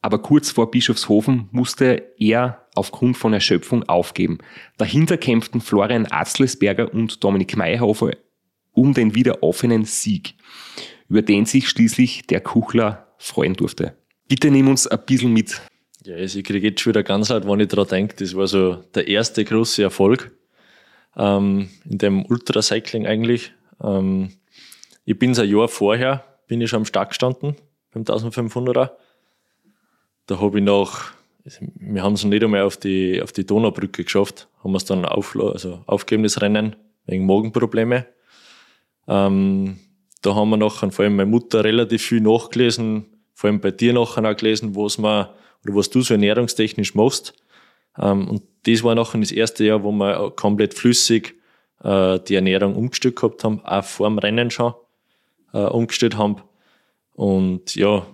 [0.00, 4.38] aber kurz vor Bischofshofen musste er aufgrund von Erschöpfung aufgeben.
[4.78, 8.12] Dahinter kämpften Florian Atzlesberger und Dominik Meyerhofer
[8.72, 10.34] um den wieder offenen Sieg
[11.08, 13.96] über den sich schließlich der Kuchler freuen durfte.
[14.28, 15.60] Bitte nimm uns ein bisschen mit.
[16.04, 18.46] Ja, also ich kriege jetzt schon wieder ganz laut, wenn ich daran denke, das war
[18.46, 20.32] so der erste große Erfolg
[21.16, 23.52] ähm, in dem Ultracycling eigentlich.
[23.82, 24.30] Ähm,
[25.04, 27.56] ich bin ein Jahr vorher, bin ich schon am Start gestanden,
[27.92, 28.90] beim 1500er.
[30.26, 31.10] Da habe ich noch,
[31.76, 35.36] wir haben es nicht einmal auf die, auf die Donaubrücke geschafft, haben es dann auf,
[35.36, 38.06] also aufgegeben, das Rennen, wegen Magenprobleme.
[39.06, 39.78] Ähm,
[40.24, 43.92] da haben wir nachher, vor allem meine Mutter, relativ viel nachgelesen, vor allem bei dir
[43.92, 45.28] nachher auch gelesen, was man,
[45.64, 47.34] oder was du so ernährungstechnisch machst.
[47.98, 51.34] Ähm, und das war nachher das erste Jahr, wo wir komplett flüssig
[51.82, 54.72] äh, die Ernährung umgestellt gehabt haben, auch vor dem Rennen schon
[55.52, 56.36] äh, umgestellt haben.
[57.14, 58.06] Und ja,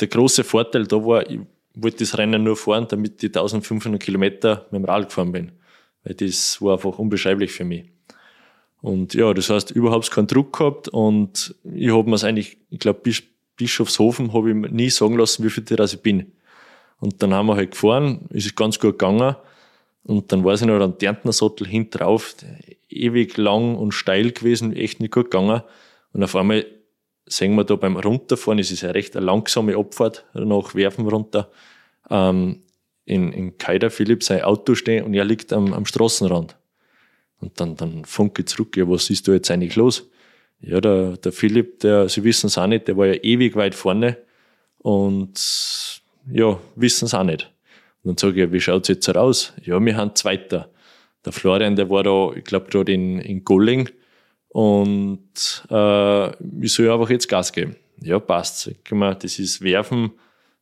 [0.00, 1.38] der große Vorteil da war, ich
[1.74, 5.52] wollte das Rennen nur fahren, damit ich 1500 Kilometer mit dem Rad gefahren bin.
[6.02, 7.84] Weil das war einfach unbeschreiblich für mich.
[8.80, 12.78] Und ja, das heißt, überhaupt keinen Druck gehabt und ich habe mir es eigentlich, ich
[12.78, 13.22] glaube, bis
[13.56, 16.32] Bischofshofen habe ich mir nie sagen lassen, wie viel Tier ich bin.
[17.00, 19.36] Und dann haben wir halt gefahren, ist es ganz gut gegangen.
[20.04, 22.34] Und dann war ich noch, ein Därntner Sattel hinten drauf,
[22.88, 25.62] ewig lang und steil gewesen, echt nicht gut gegangen.
[26.12, 26.64] Und auf einmal
[27.26, 31.50] sehen wir da beim Runterfahren, es ist ja recht eine langsame Abfahrt nach Werfen runter,
[32.10, 32.62] ähm,
[33.04, 36.56] in, in Kaider Philipp sein Auto stehen und er liegt am, am Straßenrand.
[37.40, 40.08] Und dann, dann funke ich zurück, ja, was ist da jetzt eigentlich los?
[40.60, 43.74] Ja, der, der Philipp, der, Sie wissen es auch nicht, der war ja ewig weit
[43.74, 44.16] vorne
[44.78, 47.52] und ja, wissen es auch nicht.
[48.02, 49.52] Und dann sage ich, wie schaut's jetzt aus?
[49.62, 50.68] Ja, wir haben Zweiter.
[51.24, 53.88] Der Florian, der war da, ich glaube, gerade in, in Golling
[54.48, 56.28] und äh,
[56.60, 57.76] ich soll einfach jetzt Gas geben.
[58.00, 58.70] Ja, passt.
[58.90, 60.12] Das ist Werfen,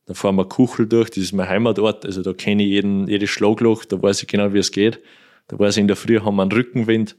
[0.05, 3.29] da fahren wir Kuchel durch, das ist mein Heimatort, also da kenne ich jeden, jedes
[3.29, 4.99] Schlagloch, da weiß ich genau, wie es geht.
[5.47, 7.15] Da war es in der Früh, haben wir einen Rückenwind.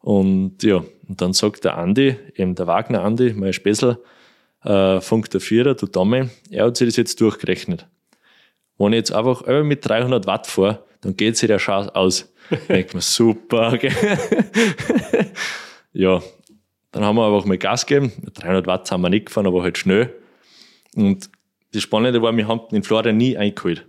[0.00, 3.98] Und ja, und dann sagt der Andi, eben der Wagner Andi, mein Spessel,
[4.64, 7.86] äh, Funk der Vierer, du Dame, er hat sich das jetzt durchgerechnet.
[8.76, 12.32] Wenn ich jetzt einfach mit 300 Watt fahre, dann geht sich der Schatz aus.
[12.68, 13.72] Denkt man, super.
[13.74, 13.92] Okay.
[15.92, 16.22] ja,
[16.92, 18.12] dann haben wir einfach mal Gas gegeben.
[18.22, 20.14] Mit 300 Watt haben wir nicht gefahren, aber halt schnell.
[20.94, 21.28] Und
[21.72, 23.86] das Spannende war, wir haben den Florian nie eingeholt.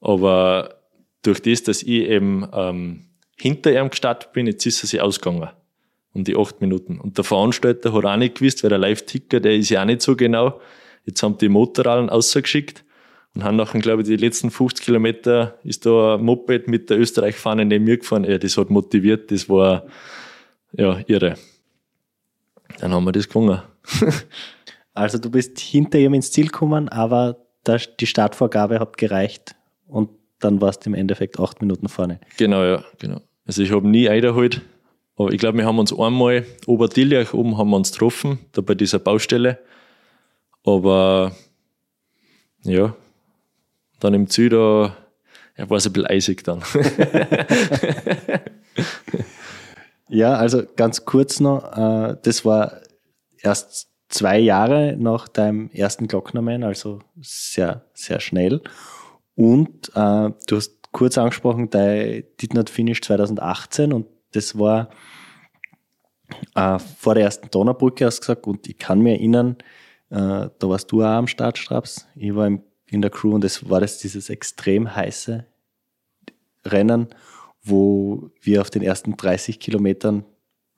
[0.00, 0.76] Aber
[1.22, 3.06] durch das, dass ich eben ähm,
[3.40, 5.48] hinter ihm gestartet bin, jetzt ist er sich ausgegangen.
[6.14, 6.98] Um die acht Minuten.
[6.98, 10.02] Und der Veranstalter hat auch nicht gewusst, weil der Live-Ticker, der ist ja auch nicht
[10.02, 10.60] so genau.
[11.04, 12.84] Jetzt haben die Motorrallen ausgeschickt
[13.34, 16.98] und haben nachher, glaube ich, die letzten 50 Kilometer ist da ein Moped mit der
[16.98, 18.24] Österreich-Fahne neben mir gefahren.
[18.24, 19.86] Ja, das hat motiviert, das war,
[20.72, 21.36] ja, irre.
[22.80, 23.62] Dann haben wir das gewonnen.
[24.94, 27.36] also du bist hinter ihm ins Ziel gekommen, aber
[28.00, 29.54] die Startvorgabe hat gereicht
[29.86, 32.20] und dann warst du im Endeffekt acht Minuten vorne.
[32.36, 33.20] Genau, ja, genau.
[33.48, 34.60] Also ich habe nie eingeholt,
[35.16, 38.74] aber ich glaube, wir haben uns einmal Oberdiljach oben haben wir uns getroffen, da bei
[38.74, 39.58] dieser Baustelle.
[40.64, 41.32] Aber
[42.62, 42.94] ja,
[44.00, 44.94] dann im Ziel da,
[45.56, 46.62] ja, war es ein bisschen eisig dann.
[50.08, 52.82] ja, also ganz kurz noch, äh, das war
[53.38, 58.60] erst zwei Jahre nach deinem ersten Glocknerman, also sehr, sehr schnell.
[59.36, 64.90] Und äh, du hast kurz angesprochen, dein Did Not Finish 2018 und das war
[66.54, 69.56] äh, vor der ersten Donnerbrücke, hast gesagt, und ich kann mir erinnern,
[70.10, 72.06] äh, da warst du auch am Start, Straps.
[72.14, 75.46] Ich war im, in der Crew und es war das dieses extrem heiße
[76.64, 77.08] Rennen,
[77.62, 80.24] wo wir auf den ersten 30 Kilometern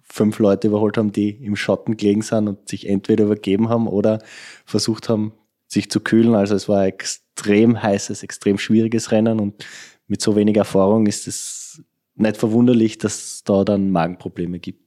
[0.03, 4.19] fünf Leute überholt haben, die im Schatten gelegen sind und sich entweder übergeben haben oder
[4.65, 5.33] versucht haben,
[5.69, 6.35] sich zu kühlen.
[6.35, 9.65] Also es war ein extrem heißes, extrem schwieriges Rennen und
[10.11, 11.83] mit so wenig Erfahrung ist es
[12.17, 14.85] nicht verwunderlich, dass es da dann Magenprobleme gibt.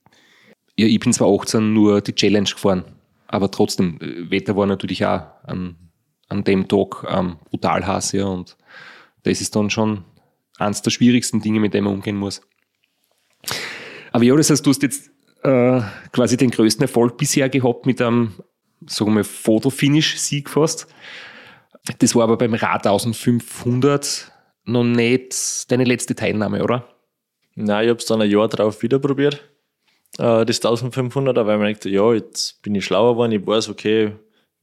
[0.77, 2.83] Ja, ich bin zwar 18 nur die Challenge gefahren,
[3.27, 5.77] aber trotzdem, äh, Wetter war natürlich auch an,
[6.27, 8.57] an dem Tag ähm, brutal heiß, ja, und
[9.23, 10.03] das ist dann schon
[10.59, 12.41] eines der schwierigsten Dinge, mit dem man umgehen muss.
[14.11, 15.09] Aber ja, das heißt, du hast jetzt
[15.43, 15.81] äh,
[16.11, 18.33] quasi den größten Erfolg bisher gehabt mit einem,
[18.87, 20.87] sagen wir Fotofinish-Sieg fast.
[21.99, 24.32] Das war aber beim Rad 1500
[24.65, 26.87] noch nicht deine letzte Teilnahme, oder?
[27.55, 29.35] Nein, ich habe es dann ein Jahr drauf wieder probiert,
[30.17, 34.13] äh, das 1500er, weil man dachte, ja, jetzt bin ich schlauer geworden, ich weiß, okay,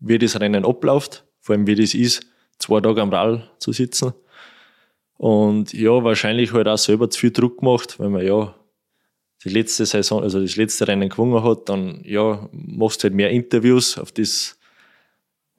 [0.00, 2.26] wie das Rennen abläuft, vor allem wie das ist,
[2.58, 4.12] zwei Tage am Rall zu sitzen.
[5.16, 8.54] Und ja, wahrscheinlich halt auch selber zu viel Druck gemacht, weil man ja
[9.44, 13.30] die letzte Saison, also das letzte Rennen gewonnen hat, dann ja, machst du halt mehr
[13.30, 14.58] Interviews, auf das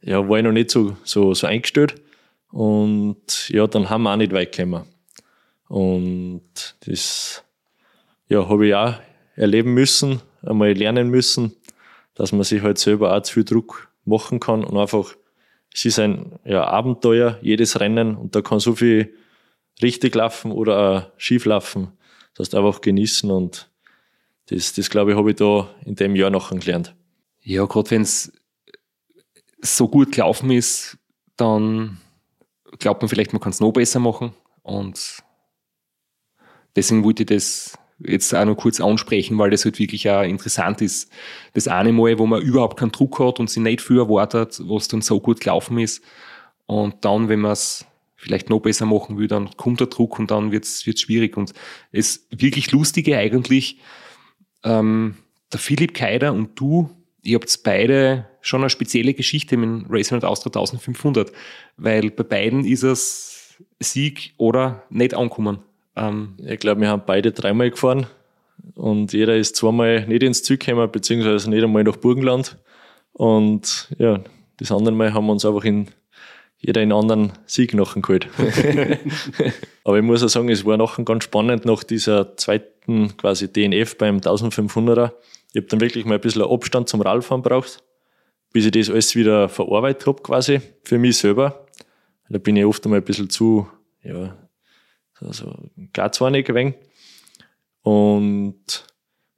[0.02, 1.96] ja, war ich noch nicht so, so, so eingestellt.
[2.52, 4.86] Und ja, dann haben wir auch nicht weit gekommen.
[5.68, 7.44] Und das
[8.28, 8.96] ja, habe ich auch
[9.36, 11.56] erleben müssen, einmal lernen müssen,
[12.14, 15.16] dass man sich halt selber auch zu viel Druck machen kann und einfach,
[15.74, 19.16] es ist ein ja, Abenteuer, jedes Rennen und da kann so viel
[19.82, 21.94] richtig laufen oder auch schief laufen.
[22.34, 23.70] Das heißt einfach genießen und
[24.48, 26.94] das, das glaube ich, habe ich da in dem Jahr noch gelernt.
[27.42, 28.32] Ja, gerade wenn es
[29.62, 30.98] so gut gelaufen ist,
[31.38, 31.98] dann
[32.80, 34.34] glaubt man vielleicht, man kann es noch besser machen.
[34.64, 35.24] Und
[36.76, 40.82] deswegen wollte ich das jetzt auch noch kurz ansprechen, weil das halt wirklich auch interessant
[40.82, 41.12] ist.
[41.54, 44.88] Das eine Mal, wo man überhaupt keinen Druck hat und sich nicht viel erwartet, was
[44.88, 46.04] dann so gut gelaufen ist.
[46.66, 50.32] Und dann, wenn man es vielleicht noch besser machen will, dann kommt der Druck und
[50.32, 51.38] dann wird es schwierig.
[51.38, 51.54] Und
[51.92, 53.80] es wirklich Lustige eigentlich,
[54.64, 55.16] ähm,
[55.52, 56.90] der Philipp Keider und du,
[57.24, 61.32] ihr habt beide schon eine spezielle Geschichte mit dem Racing Austria 1500,
[61.78, 65.60] weil bei beiden ist es Sieg oder nicht ankommen.
[65.96, 68.08] Ähm, ich glaube, wir haben beide dreimal gefahren
[68.76, 72.58] und jeder ist zweimal nicht ins Ziel gekommen, beziehungsweise nicht einmal nach Burgenland.
[73.14, 74.22] Und ja,
[74.58, 75.88] das andere Mal haben wir uns einfach in
[76.58, 78.28] jeder einen anderen Sieg nachher geholt.
[79.84, 83.98] Aber ich muss auch sagen, es war nachher ganz spannend nach dieser zweiten quasi DNF
[83.98, 85.12] beim 1500er.
[85.54, 87.84] Ich habe dann wirklich mal ein bisschen Abstand zum Radfahren braucht,
[88.54, 91.66] bis ich das alles wieder verarbeitet habe quasi für mich selber.
[92.30, 93.68] Da bin ich oft einmal ein bisschen zu,
[94.04, 94.38] ja,
[95.92, 96.76] gar zwar nicht gewesen.
[97.82, 98.86] Und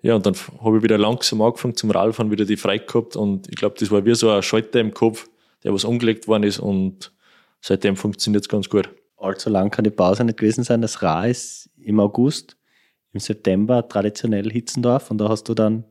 [0.03, 3.47] ja, und dann habe ich wieder langsam angefangen zum Radfahren, wieder die frei gehabt und
[3.49, 5.29] ich glaube, das war wie so ein Schalter im Kopf,
[5.63, 7.13] der was umgelegt worden ist und
[7.61, 8.89] seitdem funktioniert es ganz gut.
[9.17, 10.81] Allzu lang kann die Pause nicht gewesen sein.
[10.81, 12.57] Das Ra ist im August,
[13.13, 15.85] im September traditionell Hitzendorf und da hast du dann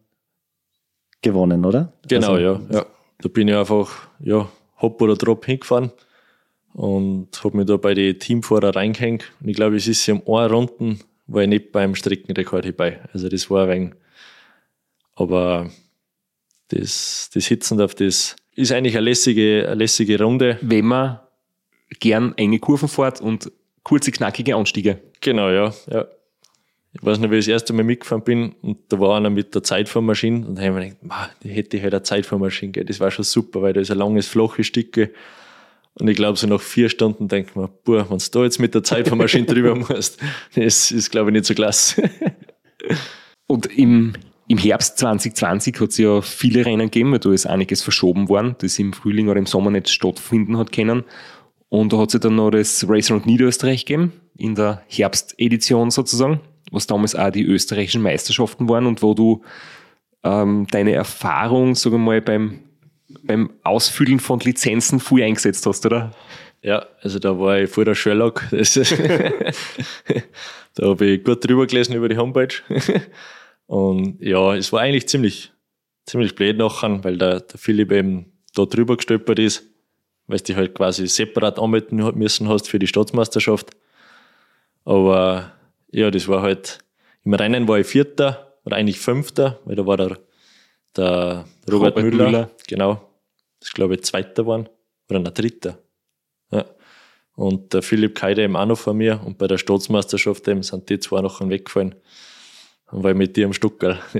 [1.22, 1.92] gewonnen, oder?
[2.08, 2.86] Genau, also, ja, ja.
[3.20, 4.48] Da bin ich einfach, ja,
[4.80, 5.92] hopp oder drop hingefahren
[6.74, 9.32] und habe mich da bei den Teamfahrer reingehängt.
[9.40, 13.00] Und ich glaube, es ist ja um eine Runden, war ich nicht beim Streckenrekord dabei.
[13.12, 13.94] Also das war ein wenig,
[15.14, 15.70] aber
[16.68, 20.58] das, das Hitzendorf, das ist eigentlich eine lässige, eine lässige Runde.
[20.62, 21.20] Wenn man
[22.00, 25.00] gern enge Kurven fährt und kurze, knackige Anstiege.
[25.20, 25.72] Genau, ja.
[25.90, 26.06] ja.
[26.94, 29.54] Ich weiß nicht, wie ich das erste Mal mitgefahren bin und da war einer mit
[29.54, 32.84] der Zeitfahrmaschine und da habe ich mir gedacht, die hätte ich halt eine Zeitfahrmaschine, gell.
[32.84, 35.10] das war schon super, weil da ist ein langes, flaches Stücke
[35.94, 38.74] und ich glaube, so nach vier Stunden denkt man, boah, wenn du da jetzt mit
[38.74, 40.18] der Zeitfahrmaschine drüber musst,
[40.54, 42.10] das ist, glaube ich, nicht so klasse.
[43.46, 44.14] und im,
[44.48, 48.56] im Herbst 2020 hat es ja viele Rennen gegeben, weil da ist einiges verschoben worden,
[48.58, 51.04] das im Frühling oder im Sommer nicht stattfinden hat können.
[51.68, 56.40] Und da hat es dann noch das Race Round Niederösterreich gegeben, in der Herbstedition sozusagen,
[56.72, 59.42] was damals auch die österreichischen Meisterschaften waren und wo du
[60.24, 62.60] ähm, deine Erfahrung, sagen wir mal, beim,
[63.22, 66.10] beim Ausfüllen von Lizenzen viel eingesetzt hast, oder?
[66.62, 68.42] Ja, also da war ich vor der Sherlock.
[68.50, 68.62] da
[70.86, 72.54] habe ich gut drüber gelesen über die Homepage.
[73.66, 75.52] Und ja, es war eigentlich ziemlich,
[76.06, 79.64] ziemlich blöd nachher, weil der, der Philipp eben da drüber gestolpert ist
[80.26, 83.70] weil du dich halt quasi separat anmelden müssen hast für die Staatsmeisterschaft.
[84.84, 85.52] Aber
[85.92, 86.80] ja, das war halt,
[87.22, 90.18] im Rennen war ich Vierter oder eigentlich Fünfter, weil da war der,
[90.96, 92.94] der Robert, Robert Müller, Müller, genau,
[93.60, 94.68] das ist glaube ich Zweiter waren
[95.08, 95.78] oder ein Dritter.
[96.50, 96.64] Ja.
[97.34, 100.88] Und der Philipp Keide eben auch noch vor mir und bei der Staatsmeisterschaft eben sind
[100.90, 101.94] die zwei nachher weggefallen.
[102.90, 104.00] Und weil mit dir am Stuckerl.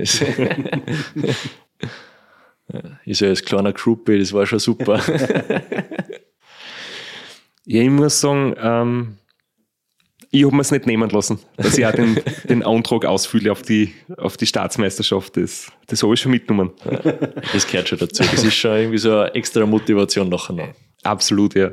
[3.05, 4.99] ist ja als kleiner Groupie, das war schon super.
[7.65, 9.17] ja, ich muss sagen, ähm,
[10.33, 12.19] ich habe mir es nicht nehmen lassen, dass ich auch den,
[12.49, 15.37] den Antrag ausfülle auf die, auf die Staatsmeisterschaft.
[15.37, 16.71] Das, das habe ich schon mitgenommen.
[17.53, 18.23] Das gehört schon dazu.
[18.23, 20.69] Das ist schon irgendwie so eine extra Motivation nachher noch.
[21.03, 21.69] Absolut, ja.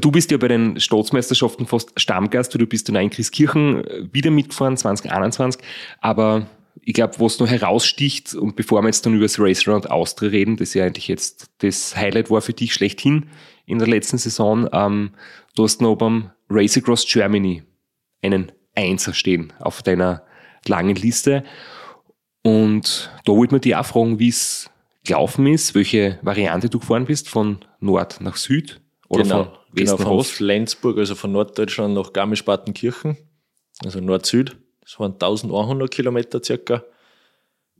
[0.00, 5.60] Du bist ja bei den Staatsmeisterschaften fast Stammgast, du bist in Einkirchen wieder mitgefahren, 2021,
[6.00, 6.46] aber
[6.80, 10.30] ich glaube, was noch heraussticht, und bevor wir jetzt dann über das Race Round Austria
[10.30, 13.26] reden, das ja eigentlich jetzt das Highlight war für dich schlechthin
[13.70, 15.12] in der letzten Saison, ähm,
[15.54, 17.62] du hast noch beim Race Across Germany
[18.22, 20.22] einen Einser stehen auf deiner
[20.66, 21.44] langen Liste.
[22.42, 24.70] Und da wollte man dich auch fragen, wie es
[25.04, 29.76] gelaufen ist, welche Variante du gefahren bist, von Nord nach Süd oder genau, von West
[29.76, 30.32] genau, nach von Ost.
[30.32, 33.16] Flensburg, also von Norddeutschland nach Garmisch-Partenkirchen,
[33.84, 34.56] also Nord-Süd.
[34.80, 36.82] Das waren 1100 Kilometer circa.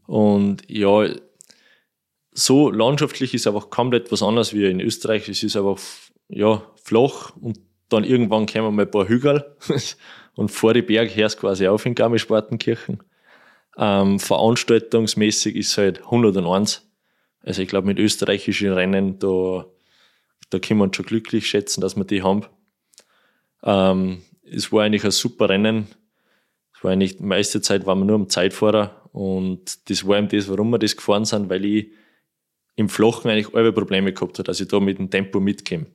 [0.06, 1.08] Und ja,
[2.32, 5.28] so landschaftlich ist einfach komplett was anderes wie in Österreich.
[5.28, 5.78] Es ist einfach
[6.28, 9.56] ja, flach und dann irgendwann kommen mal ein paar Hügel
[10.36, 13.02] und vor die Berg hörst quasi auf in Garmisch-Partenkirchen.
[13.76, 16.88] Ähm, veranstaltungsmäßig ist es halt 101.
[17.42, 19.66] Also ich glaube, mit österreichischen Rennen, da,
[20.50, 22.46] da wir uns schon glücklich schätzen, dass wir die haben.
[23.62, 25.88] Ähm, es war eigentlich ein super Rennen.
[26.74, 30.28] Es war eigentlich, die meiste Zeit waren wir nur am Zeitfahrer und das war eben
[30.28, 31.90] das, warum wir das gefahren sind, weil ich
[32.80, 35.86] im Flachen eigentlich alle Probleme gehabt habe, dass ich da mit dem Tempo mitkomme.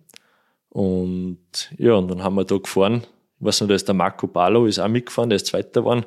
[0.69, 1.39] Und
[1.77, 3.05] ja, und dann haben wir da gefahren.
[3.39, 6.05] Ich weiß noch, da ist der Marco Balo ist auch mitgefahren, der ist Zweiter geworden.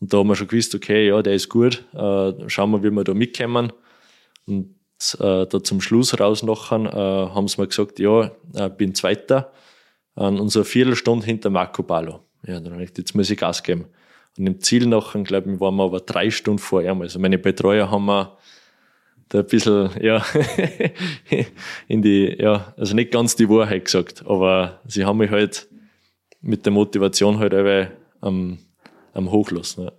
[0.00, 1.84] Und da haben wir schon gewusst, okay, ja, der ist gut.
[1.92, 3.72] Äh, schauen wir, wie wir da mitkommen.
[4.46, 4.74] Und
[5.18, 8.94] äh, da zum Schluss raus nachher äh, haben sie mir gesagt, ja, ich äh, bin
[8.94, 9.52] Zweiter.
[10.14, 12.20] Und so eine Viertelstunde hinter Marco Balo.
[12.46, 13.86] Ja, dann habe ich, jetzt muss ich Gas geben.
[14.36, 17.00] Und im Ziel nachher, glaube ich, waren wir aber drei Stunden vor ihm.
[17.00, 18.36] Also meine Betreuer haben wir
[19.30, 20.24] da ein bisschen, ja,
[21.88, 25.68] in die, ja, also nicht ganz die Wahrheit gesagt, aber sie haben mich halt
[26.40, 28.58] mit der Motivation halt einfach am,
[29.14, 29.84] am Hochlassen.
[29.84, 29.92] Ja.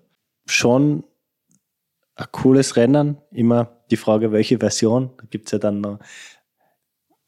[0.47, 1.05] Schon
[2.15, 5.11] ein cooles Rennen, immer die Frage, welche Version.
[5.17, 5.99] Da gibt es ja dann noch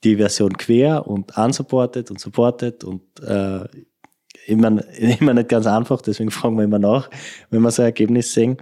[0.04, 3.64] die Version quer und unsupported und supported und äh,
[4.46, 7.10] immer, immer nicht ganz einfach, deswegen fragen wir immer nach,
[7.50, 8.58] wenn wir so ein Ergebnis sehen.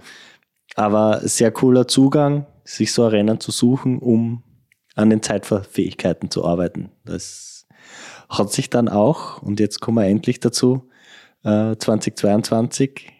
[0.76, 4.42] Aber sehr cooler Zugang, sich so Rennen zu suchen, um
[4.94, 6.90] an den Zeitfähigkeiten zu arbeiten.
[7.04, 7.66] Das
[8.28, 10.88] hat sich dann auch, und jetzt kommen wir endlich dazu,
[11.44, 13.12] äh, 2022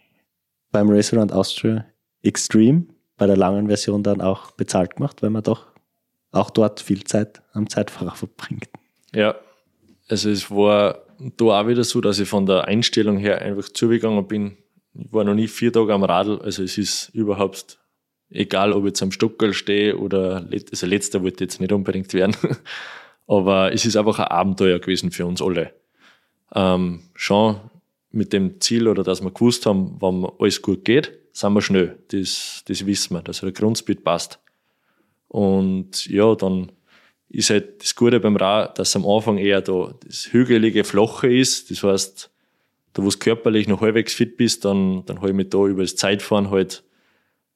[0.71, 1.85] beim Race Around Austria
[2.23, 2.85] Extreme
[3.17, 5.67] bei der langen Version dann auch bezahlt gemacht, weil man doch
[6.31, 8.69] auch dort viel Zeit am Zeitfahrer verbringt.
[9.13, 9.35] Ja,
[10.07, 11.05] also es war
[11.37, 14.57] da auch wieder so, dass ich von der Einstellung her einfach zugegangen bin.
[14.95, 17.82] Ich war noch nie vier Tage am Radl, also es ist überhaupt
[18.29, 22.35] egal, ob ich jetzt am Stockerl stehe oder, also letzter wollte jetzt nicht unbedingt werden,
[23.27, 25.73] aber es ist einfach ein Abenteuer gewesen für uns alle.
[26.55, 27.59] Ähm, schon
[28.11, 31.97] mit dem Ziel oder dass wir gewusst haben, wenn alles gut geht, sind wir schnell.
[32.09, 34.39] Das, das wissen wir, dass der Grundspeed passt.
[35.27, 36.71] Und ja, dann
[37.29, 41.71] ist halt das Gute beim Rad, dass am Anfang eher da das hügelige, flache ist.
[41.71, 42.29] Das heißt,
[42.93, 45.81] da wo du körperlich noch halbwegs fit bist, dann, dann habe ich mich da über
[45.81, 46.83] das Zeitfahren halt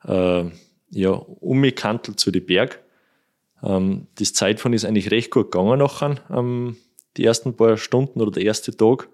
[0.08, 0.46] äh,
[0.90, 2.82] ja, umgekantelt zu den Berg.
[3.64, 6.78] Ähm, das Zeitfahren ist eigentlich recht gut gegangen nachher, ähm,
[7.18, 9.10] die ersten paar Stunden oder der erste Tag.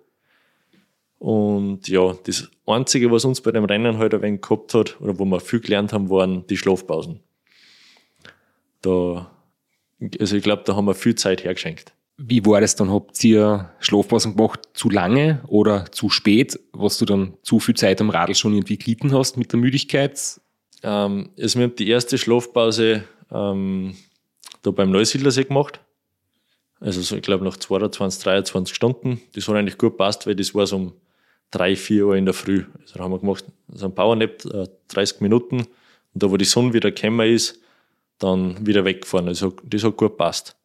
[1.20, 5.18] Und ja, das Einzige, was uns bei dem Rennen halt ein wenig gehabt hat, oder
[5.18, 7.22] wo wir viel gelernt haben, waren die Schlafpausen.
[8.82, 9.32] Da,
[10.20, 11.94] also ich glaube, da haben wir viel Zeit hergeschenkt.
[12.18, 12.92] Wie war das dann?
[12.92, 18.02] Habt ihr Schlafpausen gemacht zu lange oder zu spät, was du dann zu viel Zeit
[18.02, 20.42] am Radl schon irgendwie gelitten hast mit der Müdigkeit?
[20.84, 23.96] Ähm, also wir haben die erste Schlafpause ähm,
[24.62, 25.80] da beim Neusiedlersee gemacht.
[26.80, 29.22] Also so, ich glaube nach 22, 23 Stunden.
[29.34, 30.94] Das hat eigentlich gut passt, weil das war so um
[31.50, 32.66] drei, vier Uhr in der Früh.
[32.82, 35.60] Also haben wir gemacht, so ein Powernap, äh, 30 Minuten.
[35.60, 37.60] Und da, wo die Sonne wieder gekommen ist,
[38.20, 39.28] dann wieder weggefahren.
[39.28, 40.58] Also das hat gut passt.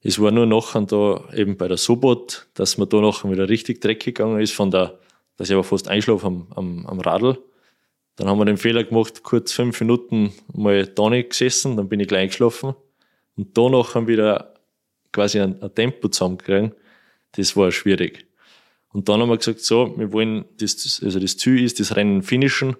[0.00, 3.80] Es war nur nachher da eben bei der Sobot, dass man da nachher wieder richtig
[3.80, 4.98] dreckig gegangen ist, von der,
[5.36, 7.38] dass ich aber fast einschlafe am, am, am Radl.
[8.16, 12.00] Dann haben wir den Fehler gemacht, kurz fünf Minuten mal da nicht gesessen, dann bin
[12.00, 12.74] ich gleich eingeschlafen.
[13.36, 14.54] Und danach haben wir wieder
[15.12, 16.76] quasi ein, ein Tempo zusammengekriegt.
[17.32, 18.26] Das war schwierig.
[18.92, 22.22] Und dann haben wir gesagt, so, wir wollen, das, also das Ziel ist, das Rennen
[22.22, 22.76] finishen.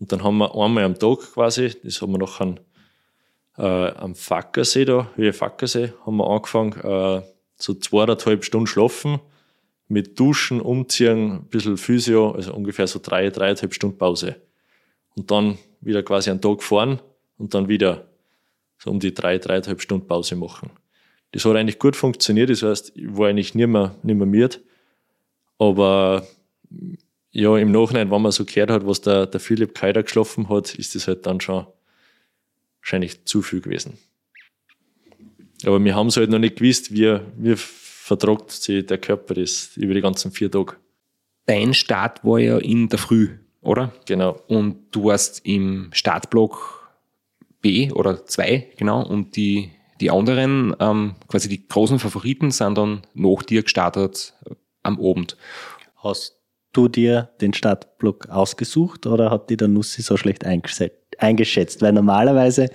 [0.00, 4.84] Und dann haben wir einmal am Tag quasi, das haben wir noch äh, am Fackersee
[4.84, 7.22] da, Höhe Fackersee, haben wir angefangen, äh,
[7.54, 9.20] so zweieinhalb Stunden schlafen,
[9.86, 14.34] mit Duschen, Umziehen, ein bisschen Physio, also ungefähr so drei, dreieinhalb Stunden Pause
[15.16, 17.00] und dann wieder quasi einen Tag fahren
[17.38, 18.08] und dann wieder
[18.78, 20.70] so um die drei, dreieinhalb Stunden Pause machen.
[21.32, 24.58] Das hat eigentlich gut funktioniert, das heißt, ich war eigentlich nicht mehr, nicht mehr müde.
[25.58, 26.26] Aber
[27.30, 30.74] ja, im Nachhinein, wenn man so gehört hat, was der, der Philipp Keider geschlafen hat,
[30.76, 31.66] ist das halt dann schon
[32.80, 33.98] wahrscheinlich zu viel gewesen.
[35.64, 39.76] Aber wir haben es halt noch nicht gewusst, wie, wie vertragt sich der Körper das
[39.76, 40.76] über die ganzen vier Tage.
[41.46, 43.30] Dein Start war ja in der Früh,
[43.64, 43.92] oder?
[44.06, 44.40] Genau.
[44.46, 46.88] Und du warst im Startblock
[47.60, 49.04] B oder 2, genau.
[49.04, 54.54] Und die, die anderen, ähm, quasi die großen Favoriten, sind dann nach dir gestartet äh,
[54.82, 55.36] am Abend.
[55.96, 56.38] Hast
[56.72, 61.82] du dir den Startblock ausgesucht oder hat die der Nussi so schlecht eingeschätzt?
[61.82, 62.68] Weil normalerweise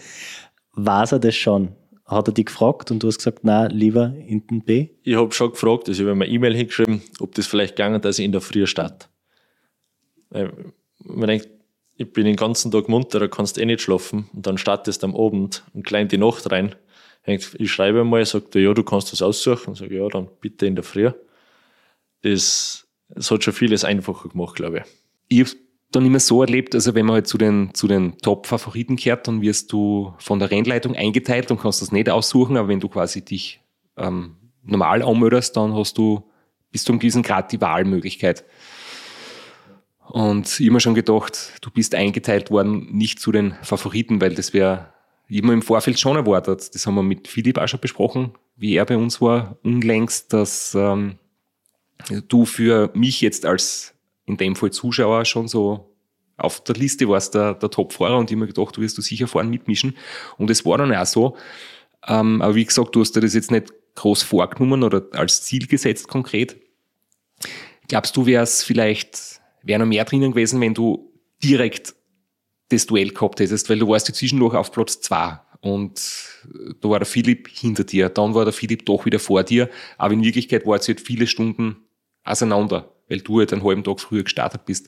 [0.71, 1.75] war er das schon.
[2.05, 4.89] Hat er dich gefragt und du hast gesagt, na lieber hinten B?
[5.03, 8.01] Ich habe schon gefragt, also ich habe mir eine E-Mail hingeschrieben, ob das vielleicht gegangen
[8.01, 9.05] dass ich in der Früh starte.
[11.03, 11.49] Man denkt,
[11.95, 15.03] ich bin den ganzen Tag munter, da kannst du eh nicht schlafen und dann startest
[15.03, 16.75] du am Abend und klein die Nacht rein.
[17.25, 19.69] Ich schreibe mal, sagt er, ja, du kannst das aussuchen.
[19.69, 21.11] Und sage, ja, dann bitte in der Früh.
[22.21, 24.83] Das, das hat schon vieles einfacher gemacht, glaube ich.
[25.27, 25.59] Ich habe
[25.91, 29.41] dann immer so erlebt, also wenn man halt zu den, zu den Top-Favoriten kehrt, dann
[29.41, 33.23] wirst du von der Rennleitung eingeteilt und kannst das nicht aussuchen, aber wenn du quasi
[33.23, 33.61] dich
[33.97, 36.29] ähm, normal anmeldest, dann hast du
[36.71, 38.45] bis zu einem gewissen Grad die Wahlmöglichkeit.
[40.09, 44.93] Und mir schon gedacht, du bist eingeteilt worden, nicht zu den Favoriten, weil das wäre
[45.27, 46.73] immer im Vorfeld schon erwartet.
[46.73, 50.73] Das haben wir mit Philipp auch schon besprochen, wie er bei uns war, unlängst, dass
[50.73, 51.19] ähm,
[52.27, 53.93] du für mich jetzt als
[54.25, 55.95] in dem Fall Zuschauer schon so
[56.37, 59.49] auf der Liste warst, der, der Top-Fahrer und immer gedacht, du wirst du sicher vorne
[59.49, 59.95] mitmischen.
[60.37, 61.35] Und es war dann auch so.
[62.07, 65.67] Ähm, aber wie gesagt, du hast dir das jetzt nicht groß vorgenommen oder als Ziel
[65.67, 66.57] gesetzt konkret.
[67.87, 71.11] Glaubst du, wäre es vielleicht, wäre noch mehr drinnen gewesen, wenn du
[71.43, 71.95] direkt
[72.69, 75.99] das Duell gehabt hättest, weil du warst inzwischen noch auf Platz zwei und
[76.81, 80.13] da war der Philipp hinter dir, dann war der Philipp doch wieder vor dir, aber
[80.13, 81.77] in Wirklichkeit war es halt viele Stunden
[82.23, 84.87] auseinander weil du halt einen halben Tag früher gestartet bist.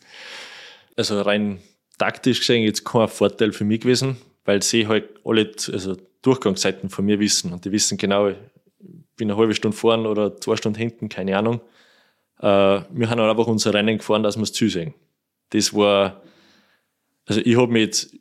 [0.95, 1.59] Also rein
[1.97, 7.05] taktisch gesehen jetzt kein Vorteil für mich gewesen, weil sie halt alle also Durchgangszeiten von
[7.05, 8.37] mir wissen und die wissen genau, ich
[9.17, 11.61] bin eine halbe Stunde vorn oder zwei Stunden hinten, keine Ahnung.
[12.41, 14.93] Äh, wir haben einfach unser Rennen gefahren, dass wir es zusehen.
[15.51, 16.21] Das war,
[17.25, 18.15] also ich habe mich jetzt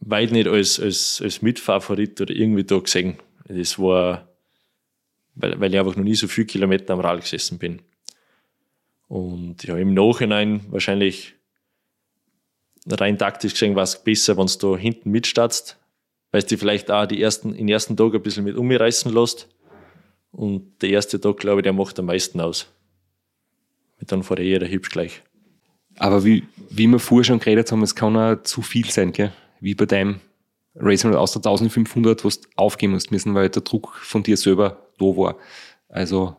[0.00, 3.16] weit nicht als, als, als Mitfavorit oder irgendwie da gesehen.
[3.48, 4.28] Das war,
[5.34, 7.80] weil, weil ich einfach noch nie so viele Kilometer am Rad gesessen bin.
[9.08, 11.34] Und ja, im Nachhinein wahrscheinlich
[12.88, 15.78] rein taktisch gesehen war es besser, wenn du da hinten mitstartst,
[16.30, 19.48] weil du vielleicht auch die ersten, den ersten Tag ein bisschen mit umreißen lässt.
[20.32, 22.68] Und der erste Tag, glaube ich, der macht am meisten aus.
[24.00, 25.22] Dann vor der jeder hübsch gleich.
[25.98, 29.32] Aber wie, wie wir vorher schon geredet haben, es kann auch zu viel sein, gell?
[29.60, 30.20] wie bei deinem
[30.74, 34.86] Racing aus der 1500, wo du aufgeben musst müssen, weil der Druck von dir selber
[34.98, 35.36] da war.
[35.88, 36.36] Also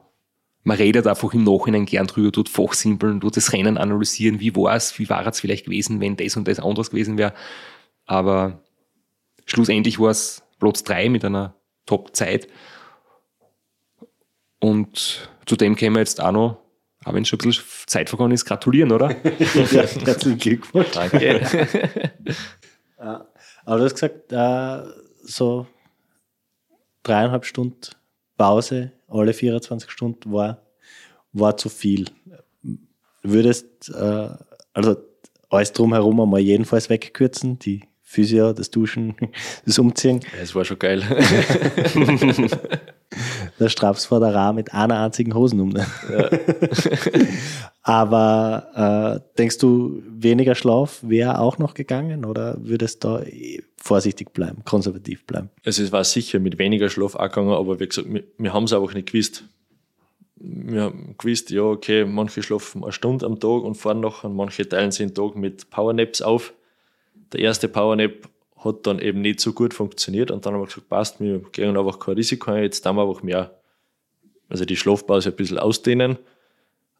[0.63, 4.75] man redet einfach im Nachhinein gern drüber, tut fachsimpeln, tut das Rennen analysieren, wie war
[4.75, 7.33] es, wie war es vielleicht gewesen, wenn das und das anders gewesen wäre.
[8.05, 8.61] Aber
[9.45, 11.55] schlussendlich war es Platz 3 mit einer
[11.85, 12.47] Top-Zeit.
[14.59, 16.57] Und zu dem können wir jetzt auch noch,
[17.07, 19.09] auch wenn schon ein bisschen Zeit vergangen ist, gratulieren, oder?
[19.71, 20.91] ja, herzlichen Glückwunsch.
[20.93, 21.41] Danke.
[22.97, 24.91] aber du hast gesagt, äh,
[25.23, 25.67] so
[27.03, 27.79] dreieinhalb Stunden
[28.37, 30.61] Pause alle 24 Stunden war,
[31.31, 32.05] war zu viel.
[33.23, 34.29] Würdest, äh,
[34.73, 34.97] also
[35.49, 39.15] alles drumherum einmal jedenfalls wegkürzen, die Physio, das Duschen,
[39.65, 40.19] das Umziehen.
[40.41, 41.03] Es war schon geil.
[43.57, 45.69] Da straffst vor der Rahmen mit einer einzigen Hosen um.
[45.69, 45.85] Ne?
[46.11, 46.29] Ja.
[47.87, 53.23] Aber äh, denkst du, weniger Schlaf wäre auch noch gegangen oder würdest du da
[53.77, 55.49] vorsichtig bleiben, konservativ bleiben?
[55.65, 58.65] Also es war sicher mit weniger Schlaf auch gegangen, aber wie gesagt, wir, wir haben
[58.65, 59.45] es einfach nicht gewusst.
[60.35, 64.35] Wir haben gewusst, ja, okay, manche schlafen eine Stunde am Tag und fahren noch, und
[64.35, 66.53] manche teilen sich den Tag mit Powernaps auf.
[67.31, 68.27] Der erste Powernap
[68.57, 71.77] hat dann eben nicht so gut funktioniert und dann haben wir gesagt, passt, wir gehen
[71.77, 73.59] einfach kein Risiko ein, jetzt haben wir einfach mehr,
[74.49, 76.17] also die Schlafpause ein bisschen ausdehnen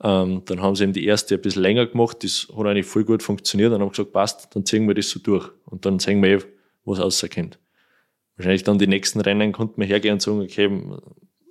[0.04, 3.04] ähm, dann haben sie eben die erste ein bisschen länger gemacht, das hat eigentlich voll
[3.04, 3.74] gut funktioniert.
[3.74, 5.50] Dann haben gesagt, passt, dann ziehen wir das so durch.
[5.66, 6.44] Und dann sehen wir eh,
[6.86, 7.60] was rauskommt.
[8.36, 10.70] Wahrscheinlich dann die nächsten Rennen konnten wir hergehen und sagen, okay,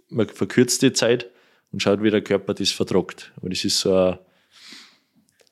[0.09, 1.29] man verkürzt die Zeit
[1.73, 3.33] und schaut, wie der Körper das vertragt.
[3.37, 4.19] Aber das ist so ein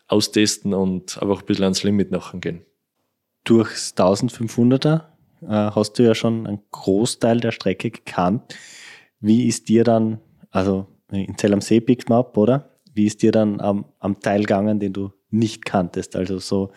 [0.06, 2.64] Austesten und einfach ein bisschen ans Limit nachher gehen.
[3.44, 5.02] Durchs 1500er
[5.42, 8.56] äh, hast du ja schon einen Großteil der Strecke gekannt.
[9.20, 10.20] Wie ist dir dann,
[10.50, 12.70] also in Zell am See pickst man ab, oder?
[12.92, 16.16] Wie ist dir dann am, am Teil gegangen, den du nicht kanntest?
[16.16, 16.72] Also so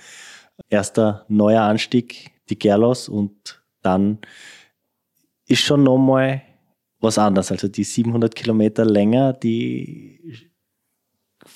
[0.70, 4.20] erster neuer Anstieg, die Gerlos und dann
[5.48, 6.42] ist schon nochmal
[7.00, 7.52] was anderes.
[7.52, 10.47] Also die 700 Kilometer länger, die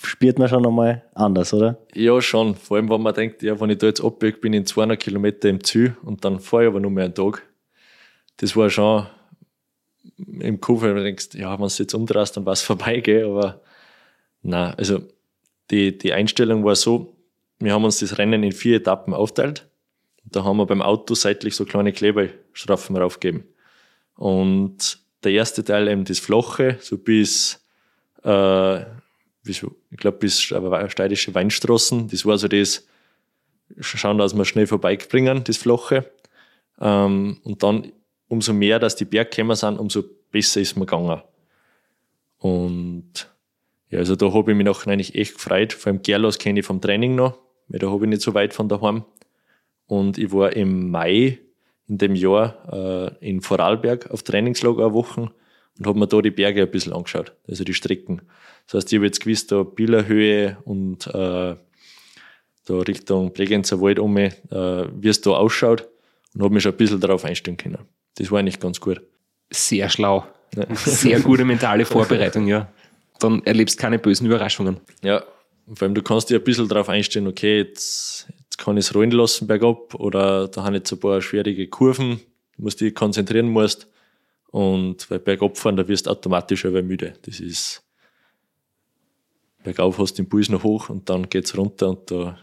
[0.03, 1.77] spürt man schon nochmal anders, oder?
[1.93, 2.55] Ja, schon.
[2.55, 4.99] Vor allem, wenn man denkt, ja, wenn ich da jetzt abbiege, bin ich in 200
[4.99, 7.43] Kilometer im Ziel und dann fahre ich aber nur mehr einen Tag.
[8.37, 9.05] Das war schon
[10.39, 13.25] im Kopf, wenn du denkst, ja, wenn du jetzt umdrehst, dann war es vorbei, gell?
[13.25, 13.61] aber
[14.41, 14.99] na, also
[15.69, 17.15] die, die Einstellung war so,
[17.59, 19.69] wir haben uns das Rennen in vier Etappen aufteilt.
[20.25, 23.43] Da haben wir beim Auto seitlich so kleine Kleberstreifen draufgegeben.
[24.15, 27.63] Und der erste Teil eben das Flache, so bis,
[28.23, 28.81] äh,
[29.45, 29.63] ich
[29.97, 32.07] glaube, bis steirische Weinstraßen.
[32.09, 32.85] Das war so das,
[33.79, 36.11] schauen, dass wir schnell vorbeibringen, das Flache.
[36.79, 37.91] Ähm, und dann
[38.27, 41.21] umso mehr, dass die Bergkämmer sind, umso besser ist mir gegangen.
[42.37, 43.29] Und
[43.89, 45.73] ja, also da habe ich mich nachher eigentlich echt gefreut.
[45.73, 47.37] Vor allem Gerlos kenne ich vom Training noch,
[47.67, 49.03] weil da habe ich nicht so weit von daheim.
[49.85, 51.39] Und ich war im Mai
[51.87, 55.31] in dem Jahr äh, in Vorarlberg auf Trainingslager eine Woche
[55.77, 58.21] und habe mir da die Berge ein bisschen angeschaut, also die Strecken.
[58.67, 61.55] Das heißt, ich habe jetzt gewusst, da Billerhöhe und äh,
[62.65, 65.87] da Richtung Bregenzer Wald um, äh, wie es da ausschaut
[66.33, 67.79] und habe mich schon ein bisschen darauf einstellen können.
[68.15, 69.01] Das war eigentlich ganz gut.
[69.49, 70.25] Sehr schlau.
[70.55, 70.65] Ja.
[70.75, 72.71] Sehr gute mentale Vorbereitung, ja.
[73.19, 74.77] Dann erlebst du keine bösen Überraschungen.
[75.01, 75.23] Ja,
[75.73, 78.95] vor allem du kannst dir ein bisschen darauf einstellen, okay, jetzt, jetzt kann ich es
[78.95, 82.19] rollen lassen bergab oder da haben jetzt ein paar schwierige Kurven,
[82.57, 83.87] du musst dich konzentrieren musst.
[84.51, 87.13] Und bei bergab fahren, da wirst du automatisch aber müde.
[87.23, 87.83] Das ist,
[89.63, 92.37] bergauf hast du den Puls noch hoch und dann geht's runter und da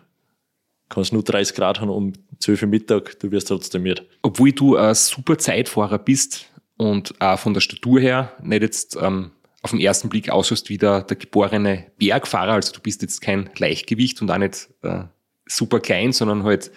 [0.88, 4.06] kannst nur 30 Grad haben um 12 Uhr Mittag, du wirst trotzdem müde.
[4.22, 6.46] Obwohl du ein super Zeitfahrer bist
[6.78, 9.32] und auch von der Statur her nicht jetzt ähm,
[9.62, 13.50] auf den ersten Blick ausschaust wie der, der geborene Bergfahrer, also du bist jetzt kein
[13.58, 15.04] Leichtgewicht und auch nicht äh,
[15.46, 16.70] super klein, sondern halt,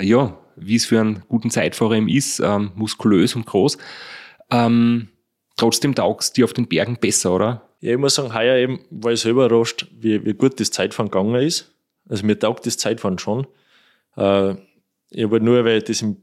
[0.00, 3.78] ja, wie es für einen guten Zeitfahrer eben ist, ähm, muskulös und groß.
[4.50, 5.08] Ähm,
[5.56, 7.68] trotzdem taugst dir auf den Bergen besser, oder?
[7.80, 11.10] Ja, ich muss sagen, heuer eben war ich selber überrascht, wie, wie gut das Zeitfahren
[11.10, 11.72] gegangen ist.
[12.08, 13.46] Also mir taugt das Zeitfahren schon.
[14.16, 14.52] Äh,
[15.10, 16.16] ich habe halt nur, weil ich das im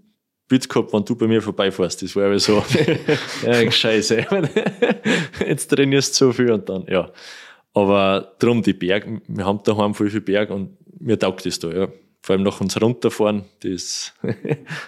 [0.48, 2.02] Bild gehabt, wenn du bei mir vorbeifährst.
[2.02, 2.64] Das war aber so,
[3.46, 4.26] ja, scheiße.
[5.48, 7.12] Jetzt trainierst du so viel und dann, ja.
[7.74, 11.72] Aber drum die Berge, wir haben daheim voll viel Berg und mir taugt das da,
[11.72, 11.88] ja.
[12.22, 14.14] Vor allem nach uns runterfahren, das,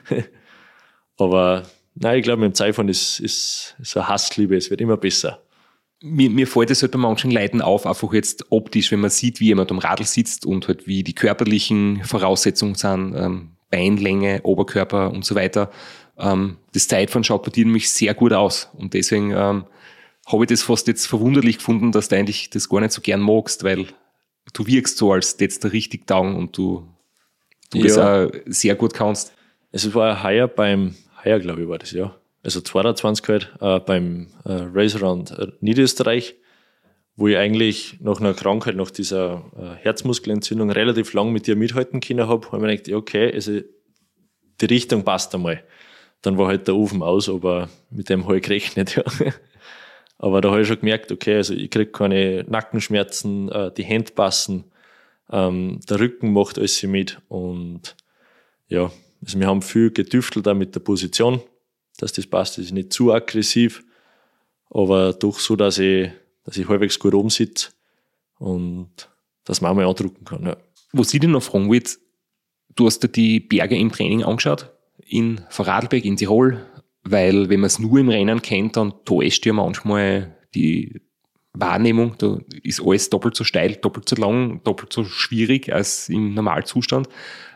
[1.17, 1.63] aber,
[1.95, 5.41] nein, ich glaube, mit dem Zeitfahren ist, ist so eine Hassliebe, es wird immer besser
[6.05, 9.39] mir, mir fällt es halt bei manchen Leuten auf, einfach jetzt optisch, wenn man sieht,
[9.39, 15.11] wie jemand am Radl sitzt und halt wie die körperlichen Voraussetzungen sind, ähm, Beinlänge, Oberkörper
[15.11, 15.71] und so weiter.
[16.17, 19.65] Ähm, das Zeitfahren schaut bei dir nämlich sehr gut aus und deswegen ähm,
[20.27, 23.21] habe ich das fast jetzt verwunderlich gefunden, dass du eigentlich das gar nicht so gern
[23.21, 23.87] magst, weil
[24.53, 26.87] du wirkst so, als jetzt da richtig down und du,
[27.71, 27.83] du ja.
[27.83, 29.33] das auch sehr gut kannst.
[29.71, 32.15] Es war heuer beim, heuer glaube ich war das, ja
[32.45, 36.35] also 22 halt, äh, beim äh, Race Around äh, Niederösterreich,
[37.15, 42.01] wo ich eigentlich nach einer Krankheit, nach dieser äh, Herzmuskelentzündung relativ lang mit dir mithalten
[42.01, 43.61] können habe, habe ich mir gedacht, okay, also
[44.61, 45.63] die Richtung passt einmal.
[46.21, 49.03] Dann war halt der Ofen aus, aber mit dem habe ich gerechnet, ja.
[50.17, 54.11] Aber da habe ich schon gemerkt, okay, also ich kriege keine Nackenschmerzen, äh, die Hände
[54.13, 54.65] passen,
[55.31, 57.95] ähm, der Rücken macht alles mit und
[58.67, 58.91] ja,
[59.25, 61.41] also wir haben viel getüftelt da mit der Position
[61.97, 62.57] dass das passt.
[62.57, 63.83] Das ist nicht zu aggressiv,
[64.69, 66.09] aber doch so, dass ich,
[66.43, 67.69] dass ich halbwegs gut oben sitze
[68.37, 68.89] und
[69.43, 70.45] dass man mal andrucken kann.
[70.45, 70.57] Ja.
[70.91, 71.83] Was ich dir noch fragen will,
[72.75, 74.71] du hast dir die Berge im Training angeschaut,
[75.05, 76.65] in Vorarlberg, in Tirol,
[77.03, 81.01] weil wenn man es nur im Rennen kennt, dann täuscht ja manchmal die
[81.53, 86.33] Wahrnehmung, da ist alles doppelt so steil, doppelt so lang, doppelt so schwierig als im
[86.33, 87.07] Normalzustand.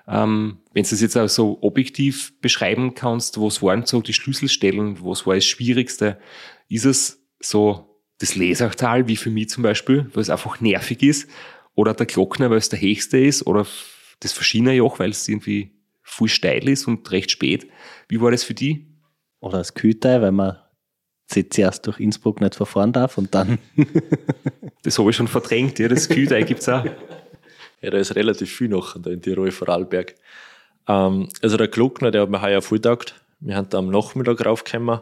[0.10, 4.98] Ähm, wenn du das jetzt auch so objektiv beschreiben kannst, was waren so die Schlüsselstellen,
[5.04, 6.20] was war das Schwierigste?
[6.68, 11.30] Ist es so das Lesachtal, wie für mich zum Beispiel, weil es einfach nervig ist,
[11.76, 13.66] oder der Glockner, weil es der höchste ist, oder
[14.20, 17.68] das Verschienerjoch, weil es irgendwie viel steil ist und recht spät.
[18.08, 18.88] Wie war das für die?
[19.40, 20.58] Oder das Kühlteil, weil man
[21.28, 23.60] zuerst durch Innsbruck nicht verfahren darf und dann.
[24.84, 26.84] das habe ich schon verdrängt, ja, das Kühlteil gibt es auch.
[27.82, 30.16] Ja, da ist relativ viel noch da in Tirol, Vorarlberg.
[30.88, 33.16] Ähm, also der Glockner, der hat mir heuer voll taugt.
[33.40, 35.00] Wir haben da am Nachmittag raufgekommen.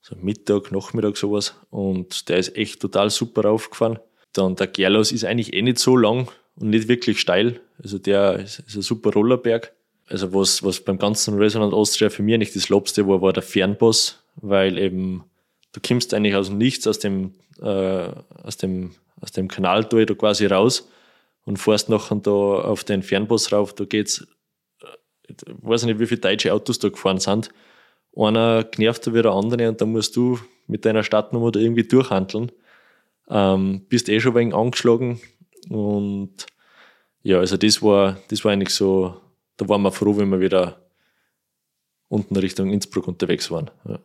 [0.00, 1.54] So Mittag, Nachmittag sowas.
[1.70, 3.98] Und der ist echt total super raufgefahren.
[4.32, 7.60] Dann der Gerlos ist eigentlich eh nicht so lang und nicht wirklich steil.
[7.82, 9.72] Also der ist, ist ein super Rollerberg.
[10.08, 13.42] Also was, was beim ganzen Resonant Austria für mich nicht das Lobste war, war der
[13.42, 15.24] Fernboss, weil eben
[15.72, 18.08] du kommst eigentlich aus dem Nichts, aus dem, äh,
[18.42, 20.88] aus dem, aus dem Kanal da quasi raus
[21.44, 24.26] und fährst nachher da auf den Fernbus rauf, da geht's,
[25.26, 27.50] ich äh, weiß nicht, wie viele deutsche Autos da gefahren sind.
[28.14, 32.52] Einer genervt wie der andere und dann musst du mit deiner Stadtnummer da irgendwie durchhandeln.
[33.28, 35.20] Ähm, bist eh schon wegen angeschlagen
[35.68, 36.46] und
[37.22, 39.20] ja, also das war, das war eigentlich so,
[39.56, 40.82] da waren wir froh, wenn wir wieder
[42.08, 43.70] unten Richtung Innsbruck unterwegs waren.
[43.88, 44.00] Ja.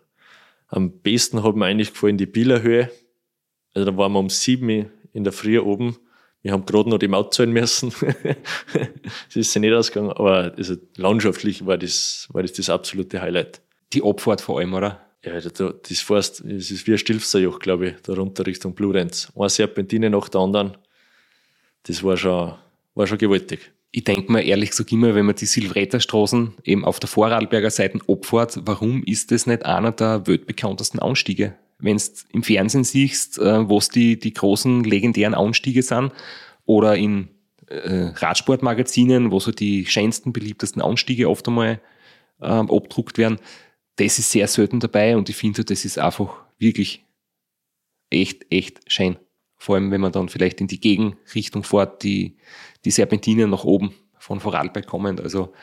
[0.68, 2.92] Am besten hat mir eigentlich gefallen die Bielerhöhe.
[3.74, 5.98] Also da waren wir um sieben in der Früh oben.
[6.48, 7.92] Wir haben gerade noch die Maut zahlen müssen.
[9.30, 13.60] Es ist ja nicht ausgegangen, aber also landschaftlich war das, war das das absolute Highlight.
[13.92, 15.06] Die Abfahrt vor allem, oder?
[15.26, 19.30] Ja, da, das fährst, das ist wie ein Stilfserjoch, glaube ich, da runter Richtung Bludenz.
[19.36, 20.78] Eine Serpentine nach der anderen.
[21.84, 22.54] Das war schon,
[22.96, 23.74] war schon gewaltig.
[23.92, 28.00] Ich denke mir ehrlich gesagt immer, wenn man die Silvretterstraßen eben auf der Vorarlberger Seite
[28.08, 31.56] abfährt, warum ist das nicht einer der weltbekanntesten Anstiege?
[31.80, 36.12] Wenn im Fernsehen siehst, äh, wo die, die großen legendären Anstiege sind,
[36.66, 37.30] oder in
[37.68, 41.82] äh, Radsportmagazinen, wo so die schönsten, beliebtesten Anstiege oft einmal
[42.40, 43.40] äh, abdruckt werden,
[43.96, 47.04] das ist sehr selten dabei und ich finde, das ist einfach wirklich
[48.10, 49.18] echt, echt schön.
[49.58, 52.38] Vor allem, wenn man dann vielleicht in die Gegenrichtung fährt, die,
[52.86, 55.20] die Serpentinen nach oben von Vorarlberg kommen.
[55.20, 55.54] Also,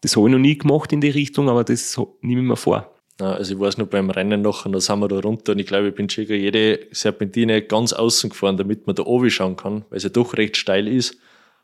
[0.00, 2.93] das habe ich noch nie gemacht in die Richtung, aber das nehme ich mir vor.
[3.18, 5.88] Also ich weiß noch beim Rennen nachher, da sind wir da runter und ich glaube,
[5.88, 9.98] ich bin schon jede Serpentine ganz außen gefahren, damit man da oben schauen kann, weil
[9.98, 11.16] es ja doch recht steil ist.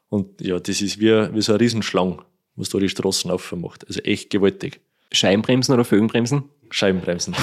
[0.08, 2.22] Und ja, das ist wie, wie so ein Riesenschlang,
[2.54, 3.86] was da die Straßen aufmacht.
[3.86, 4.80] Also echt gewaltig.
[5.12, 6.44] Scheibenbremsen oder Föhnbremsen?
[6.70, 7.34] Scheibenbremsen.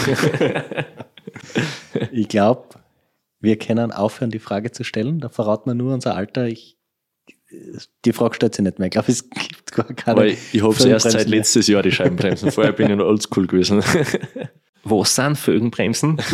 [2.12, 2.64] ich glaube,
[3.42, 5.20] wir können aufhören, die Frage zu stellen.
[5.20, 6.48] Da verraten wir nur unser Alter.
[6.48, 6.77] Ich,
[8.06, 8.88] die Frage stellt sich nicht mehr.
[8.88, 10.18] Ich glaube, es gibt gar keine.
[10.18, 12.52] Aber ich habe es erst seit letztes Jahr die Scheibenbremsen.
[12.52, 13.84] Vorher bin ich noch oldschool gewesen.
[14.84, 16.22] Was sind Fögenbremsen?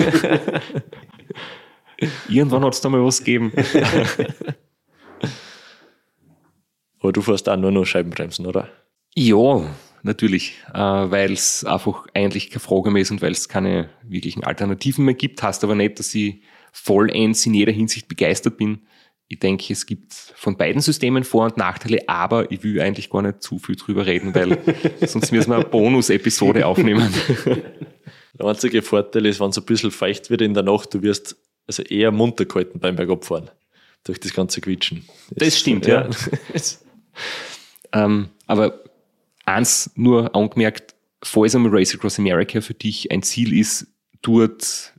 [2.28, 3.54] Irgendwann hat es da mal was gegeben.
[7.00, 8.68] Aber du fährst auch nur noch Scheibenbremsen, oder?
[9.16, 9.64] Ja,
[10.04, 14.44] natürlich, äh, weil es einfach eigentlich keine Frage mehr ist und weil es keine wirklichen
[14.44, 15.42] Alternativen mehr gibt.
[15.42, 16.42] Heißt aber nicht, dass ich
[16.72, 18.82] vollends in jeder Hinsicht begeistert bin.
[19.34, 23.24] Ich denke, es gibt von beiden Systemen Vor- und Nachteile, aber ich will eigentlich gar
[23.24, 24.60] nicht zu viel drüber reden, weil
[25.08, 27.12] sonst müssen wir eine Bonus-Episode aufnehmen.
[28.40, 31.36] Der einzige Vorteil ist, wenn es ein bisschen feucht wird in der Nacht, du wirst
[31.66, 33.50] also eher munter gehalten beim Bergabfahren.
[34.04, 35.04] Durch das ganze Quietschen.
[35.32, 36.08] Das, das stimmt, ja.
[36.08, 36.62] ja.
[38.04, 38.84] ähm, aber
[39.46, 43.88] eins nur angemerkt, falls einmal Race Across America für dich ein Ziel ist,
[44.22, 44.94] dort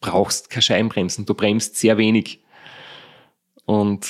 [0.00, 2.44] brauchst du keine Scheibenbremsen, du bremst sehr wenig.
[3.68, 4.08] Und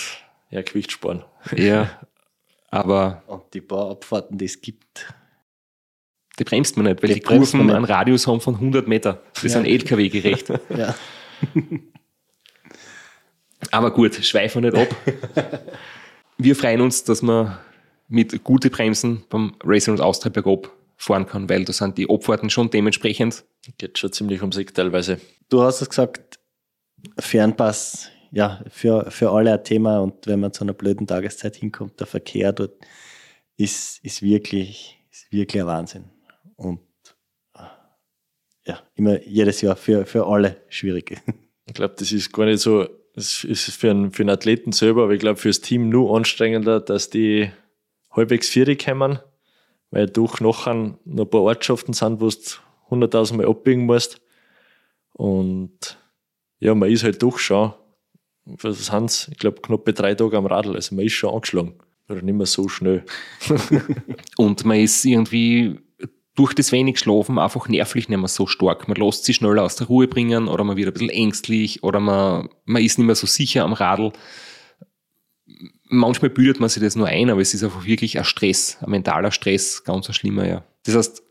[0.50, 1.24] ja, Gewicht sparen.
[1.56, 1.90] Ja,
[2.68, 3.24] aber.
[3.26, 5.12] Und die paar Abfahrten, die es gibt.
[6.38, 9.20] Die bremst man nicht, weil die, die Kurven einen Radius haben von 100 Meter.
[9.34, 9.48] Das ja.
[9.48, 10.50] sind LKW gerecht.
[10.76, 10.94] ja.
[13.72, 14.96] aber gut, schweifen wir nicht ab.
[16.38, 17.59] Wir freuen uns, dass wir
[18.06, 22.48] mit guten Bremsen beim Racing und Austria bergab fahren kann, weil da sind die Abfahrten
[22.48, 23.44] schon dementsprechend.
[23.76, 25.20] Geht schon ziemlich ums Eck teilweise.
[25.48, 26.38] Du hast es gesagt,
[27.18, 31.98] Fernpass, ja, für, für alle ein Thema und wenn man zu einer blöden Tageszeit hinkommt,
[32.00, 32.74] der Verkehr dort
[33.56, 36.04] ist, ist wirklich, ist wirklich ein Wahnsinn.
[36.56, 36.80] Und
[38.68, 41.20] ja, immer jedes Jahr für, für alle schwierig.
[41.66, 45.02] Ich glaube, das ist gar nicht so, es ist für einen, für einen Athleten selber,
[45.02, 47.50] aber ich glaube, für das Team nur anstrengender, dass die
[48.10, 49.18] halbwegs vierig kommen,
[49.90, 50.72] weil durch nachher
[51.04, 54.22] noch ein paar Ortschaften sind, wo du 100.000 Mal abbiegen musst.
[55.12, 55.98] Und
[56.58, 57.74] ja, man ist halt doch schon,
[58.62, 60.74] was sind ich glaube, knapp bei drei Tagen am Radl.
[60.74, 61.74] Also man ist schon angeschlagen.
[62.09, 63.05] Oder nicht mehr so schnell.
[64.38, 65.78] und man ist irgendwie
[66.34, 68.88] durch das wenig Schlafen einfach nervlich nicht mehr so stark.
[68.88, 72.01] Man lässt sich schneller aus der Ruhe bringen oder man wird ein bisschen ängstlich oder
[72.01, 74.12] man, man ist nicht mehr so sicher am Radl
[75.88, 78.90] manchmal bildet man sich das nur ein, aber es ist einfach wirklich ein Stress, ein
[78.90, 80.64] mentaler Stress, ganz ein schlimmer, ja.
[80.84, 81.22] Das heißt,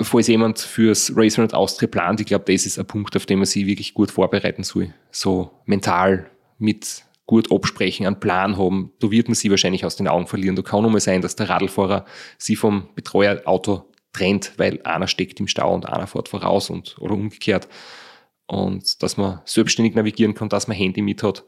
[0.00, 3.38] falls jemand fürs Race Run Austria plant, ich glaube, das ist ein Punkt, auf den
[3.38, 4.94] man sich wirklich gut vorbereiten soll.
[5.10, 8.92] So mental mit gut absprechen, einen Plan haben.
[9.00, 10.56] Da wird man sie wahrscheinlich aus den Augen verlieren.
[10.56, 12.04] Da kann nur mal sein, dass der Radlfahrer
[12.38, 17.14] sie vom Betreuerauto trennt, weil einer steckt im Stau und einer fährt voraus und, oder
[17.14, 17.68] umgekehrt.
[18.46, 21.44] Und dass man selbstständig navigieren kann, dass man Handy mit hat,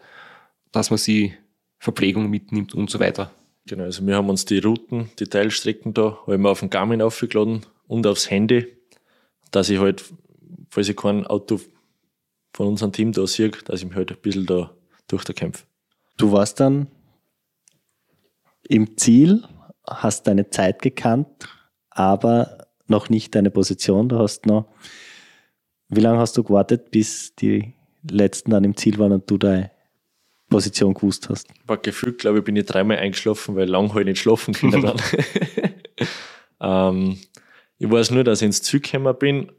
[0.72, 1.34] dass man sie
[1.78, 3.30] Verpflegung mitnimmt und so weiter.
[3.66, 7.66] Genau, also wir haben uns die Routen, die Teilstrecken da, wir auf den Garmin aufgeladen
[7.86, 8.66] und aufs Handy,
[9.50, 10.04] dass ich halt,
[10.70, 11.61] falls ich kein Auto
[12.54, 14.76] von unserem Team da sehe, dass ich mich halt ein bisschen da
[15.09, 15.64] durch da kämpfe.
[16.16, 16.88] Du warst dann
[18.68, 19.44] im Ziel,
[19.86, 21.48] hast deine Zeit gekannt,
[21.90, 24.09] aber noch nicht deine Position.
[24.09, 24.68] Du hast noch,
[25.88, 27.74] wie lange hast du gewartet, bis die
[28.09, 29.70] letzten dann im Ziel waren und du deine
[30.48, 31.48] Position gewusst hast?
[31.66, 34.96] War gefühlt, glaube ich, bin ich dreimal eingeschlafen, weil lang halt nicht schlafen können dann.
[36.61, 37.18] ähm,
[37.78, 39.52] ich weiß nur, dass ich ins Zug gekommen bin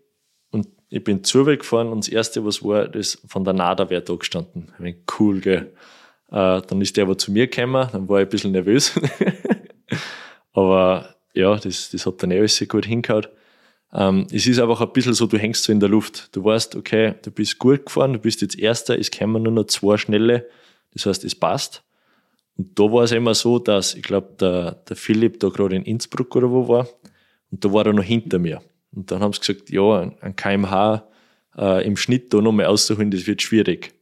[0.90, 4.72] ich bin gefahren und das erste, was war, das von der Nada wäre da gestanden.
[4.78, 5.74] Ich bin cool, gell.
[6.30, 8.94] Äh, dann ist der aber zu mir gekommen, dann war ich ein bisschen nervös.
[10.54, 13.28] aber ja, das, das hat dann eh alles gut hingehauen.
[13.94, 16.36] Ähm, es ist einfach ein bisschen so, du hängst so in der Luft.
[16.36, 19.66] Du weißt, okay, du bist gut gefahren, du bist jetzt Erster, es kämen nur noch
[19.66, 20.48] zwei Schnelle,
[20.94, 21.84] das heißt, es passt.
[22.58, 25.84] Und da war es immer so, dass, ich glaube, der, der Philipp da gerade in
[25.84, 26.88] Innsbruck oder wo war,
[27.52, 28.62] und da war er noch hinter mir.
[28.92, 31.04] Und dann haben sie gesagt, ja, ein kmh
[31.58, 33.94] äh, im Schnitt da nochmal auszuholen, das wird schwierig.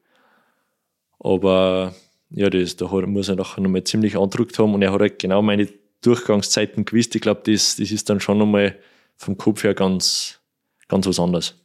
[1.20, 1.96] Aber
[2.30, 5.42] ja, das, da muss er nachher nochmal ziemlich andruckt haben und er hat halt genau
[5.42, 5.68] meine
[6.02, 7.16] Durchgangszeiten gewusst.
[7.16, 8.78] Ich glaube, das, das ist dann schon nochmal
[9.16, 10.40] vom Kopf her ganz,
[10.88, 11.56] ganz was anderes.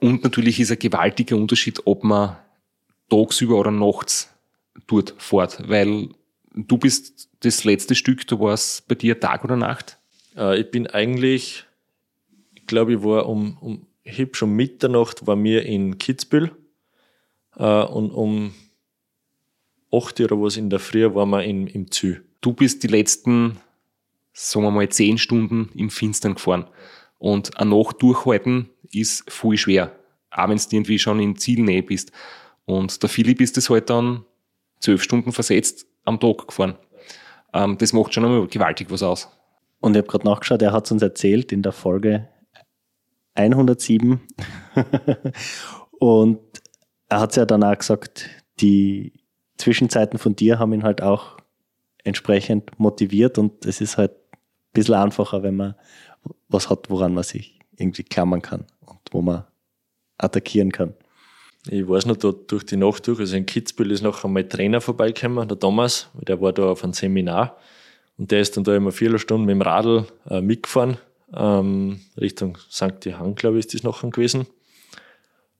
[0.00, 2.36] Und natürlich ist ein gewaltiger Unterschied, ob man
[3.08, 4.30] tagsüber oder nachts
[4.86, 6.08] dort fährt, weil
[6.54, 9.98] du bist das letzte Stück, du warst bei dir Tag oder Nacht?
[10.36, 11.63] Äh, ich bin eigentlich, ich
[12.66, 16.50] glaube, ich war um, um ich habe schon Mitternacht war mir in Kitzbühel
[17.56, 18.54] äh, und um
[19.90, 22.16] 8 Uhr oder was in der Früh waren wir in, im Zü.
[22.40, 23.58] Du bist die letzten,
[24.32, 26.66] sagen wir mal, 10 Stunden im Finstern gefahren.
[27.18, 29.96] Und eine Nacht durchhalten ist voll schwer.
[30.30, 32.12] Auch wenn du irgendwie schon in Zielnähe bist.
[32.66, 34.24] Und der Philipp ist das halt dann
[34.80, 36.74] zwölf Stunden versetzt am Tag gefahren.
[37.54, 39.28] Ähm, das macht schon einmal gewaltig was aus.
[39.80, 42.28] Und ich habe gerade nachgeschaut, er hat uns erzählt in der Folge
[43.34, 44.20] 107.
[45.98, 46.40] und
[47.08, 48.28] er hat ja dann auch gesagt,
[48.60, 49.12] die
[49.56, 51.36] Zwischenzeiten von dir haben ihn halt auch
[52.02, 54.38] entsprechend motiviert und es ist halt ein
[54.72, 55.74] bisschen einfacher, wenn man
[56.48, 59.44] was hat, woran man sich irgendwie klammern kann und wo man
[60.18, 60.94] attackieren kann.
[61.68, 64.80] Ich weiß noch, da durch die Nacht durch, also in Kitzbühel ist noch einmal Trainer
[64.80, 67.56] vorbeigekommen, der Thomas, der war da auf einem Seminar
[68.18, 70.98] und der ist dann da immer vier Stunden mit dem Radl äh, mitgefahren,
[71.36, 73.04] ähm, Richtung St.
[73.04, 74.46] Johann, glaube ich, ist das nachher gewesen.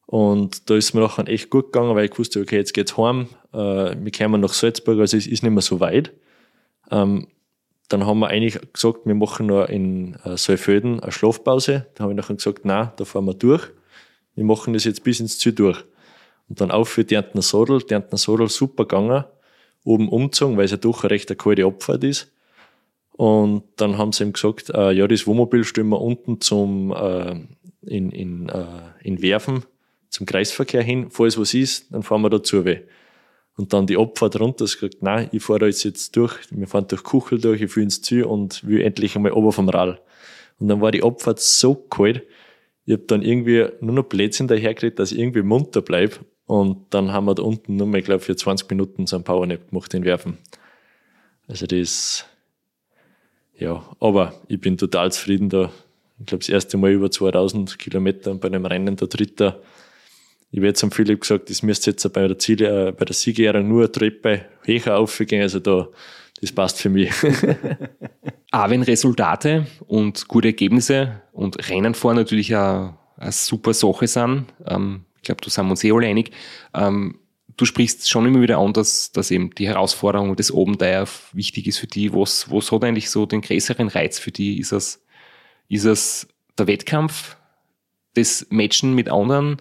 [0.07, 3.29] Und da ist mir nachher echt gut gegangen, weil ich wusste, okay, jetzt geht's heim,
[3.53, 3.57] äh,
[3.99, 6.13] wir kommen nach Salzburg, also es ist nicht mehr so weit.
[6.91, 7.29] Ähm,
[7.89, 11.87] dann haben wir eigentlich gesagt, wir machen noch in äh, Saalfelden eine Schlafpause.
[11.95, 13.69] Da habe ich nachher gesagt, nein, da fahren wir durch.
[14.35, 15.85] Wir machen das jetzt bis ins Ziel durch.
[16.49, 19.25] Und dann auf für Därntner Sadel, Därntner Sadel super gegangen,
[19.85, 22.33] oben umgezogen, weil es ja doch eine recht kalte Abfahrt ist.
[23.17, 27.41] Und dann haben sie ihm gesagt, äh, ja, das Wohnmobil stellen wir unten zum, äh,
[27.83, 28.65] in, in, äh,
[29.03, 29.65] in Werfen,
[30.09, 31.11] zum Kreisverkehr hin.
[31.11, 32.81] Falls was ist, dann fahren wir dazu weh.
[33.57, 36.89] Und dann die Abfahrt runter, sie gesagt, nein, ich fahre jetzt jetzt durch, wir fahren
[36.89, 40.03] durch Kuchel durch, ich fühle ins Ziel und will endlich einmal ober vom Rad.
[40.59, 42.25] Und dann war die Abfahrt so kalt,
[42.87, 47.13] ich habe dann irgendwie nur noch Blödsinn dahergeredet, dass ich irgendwie munter bleib und dann
[47.13, 49.93] haben wir da unten nur mal, ich glaube, für 20 Minuten so ein Powernap gemacht,
[49.93, 50.39] den Werfen.
[51.49, 52.27] Also das,
[53.59, 55.71] ja, aber ich bin total zufrieden da.
[56.19, 59.61] Ich glaube, das erste Mal über 2000 Kilometer bei einem Rennen der Dritter.
[60.51, 63.15] Ich habe jetzt am Philipp gesagt, das müsste jetzt bei der Ziele, äh, bei der
[63.15, 65.43] Siegerehrung nur eine Treppe höher aufgehen.
[65.43, 65.89] Also da,
[66.41, 67.11] das passt für mich.
[68.53, 74.47] Auch wenn Resultate und gute Ergebnisse und Rennen vor natürlich eine, eine super Sache sind,
[74.67, 76.31] ähm, ich glaube, da sind wir uns eh alle einig.
[76.75, 77.19] Ähm,
[77.57, 81.79] du sprichst schon immer wieder an, dass, dass eben die Herausforderung des Obendeier wichtig ist
[81.79, 82.13] für die.
[82.13, 84.59] Was, was hat eigentlich so den größeren Reiz für die?
[84.59, 85.05] Ist es,
[85.69, 86.29] ist es
[86.59, 87.37] der Wettkampf,
[88.15, 89.57] das Matchen mit anderen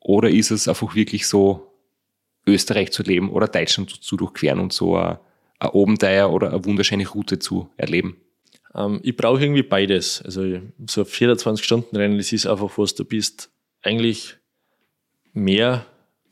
[0.00, 1.72] oder ist es einfach wirklich so,
[2.46, 5.18] Österreich zu leben oder Deutschland zu durchqueren und so ein,
[5.58, 8.16] ein Obendeier oder eine wunderschöne Route zu erleben?
[8.74, 10.22] Ähm, ich brauche irgendwie beides.
[10.22, 10.42] Also
[10.86, 13.50] so 24-Stunden-Rennen, das ist einfach was, du bist
[13.82, 14.36] eigentlich
[15.32, 15.86] mehr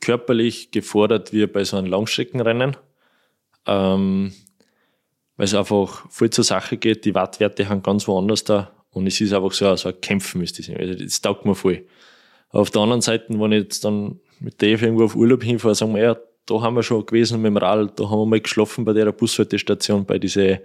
[0.05, 2.77] körperlich gefordert wie bei so einem Langstreckenrennen.
[3.65, 4.33] Ähm,
[5.37, 9.19] weil es einfach voll zur Sache geht, die Wattwerte haben ganz woanders da und es
[9.19, 10.69] ist einfach so, so ein Kämpfen ist das.
[10.69, 11.85] Also das taugt mir voll.
[12.49, 15.95] auf der anderen Seite, wenn ich jetzt dann mit Dave irgendwo auf Urlaub hinfahre, sagen
[15.95, 18.85] wir, ja, da haben wir schon gewesen mit dem Rad, da haben wir mal geschlafen
[18.85, 20.59] bei der Bushaltestation, bei diesen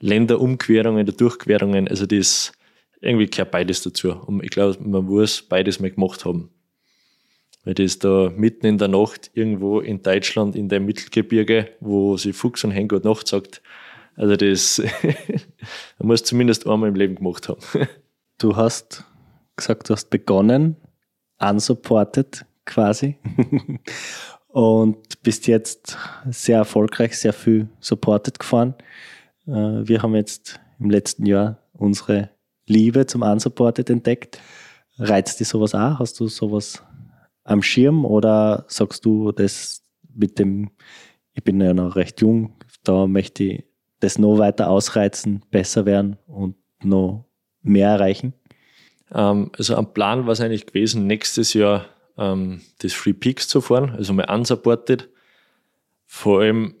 [0.00, 1.86] Länderumquerungen, der Durchquerungen.
[1.88, 2.52] Also das
[3.00, 4.10] irgendwie gehört beides dazu.
[4.10, 6.50] Und ich glaube, man muss beides mal gemacht haben.
[7.66, 12.32] Weil das da mitten in der Nacht irgendwo in Deutschland in der Mittelgebirge, wo sie
[12.32, 13.60] Fuchs und Hen Nacht sagt,
[14.14, 14.80] also das
[15.98, 17.60] muss zumindest einmal im Leben gemacht haben.
[18.38, 19.02] Du hast
[19.56, 20.76] gesagt, du hast begonnen,
[21.38, 23.16] unsupported quasi.
[24.48, 25.96] und bist jetzt
[26.28, 28.74] sehr erfolgreich, sehr viel supported gefahren.
[29.46, 29.52] Äh,
[29.88, 32.28] wir haben jetzt im letzten Jahr unsere
[32.66, 34.38] Liebe zum Unsupported entdeckt.
[34.98, 35.98] Reizt dich sowas auch?
[35.98, 36.82] Hast du sowas
[37.46, 39.82] am Schirm oder sagst du, das
[40.14, 40.70] mit dem,
[41.34, 43.64] ich bin ja noch recht jung, da möchte ich
[44.00, 47.24] das noch weiter ausreizen, besser werden und noch
[47.62, 48.34] mehr erreichen?
[49.12, 51.86] Ähm, also am Plan war es eigentlich gewesen, nächstes Jahr
[52.18, 55.08] ähm, das Free Peaks zu fahren, also mal unsupported.
[56.06, 56.74] Vor allem,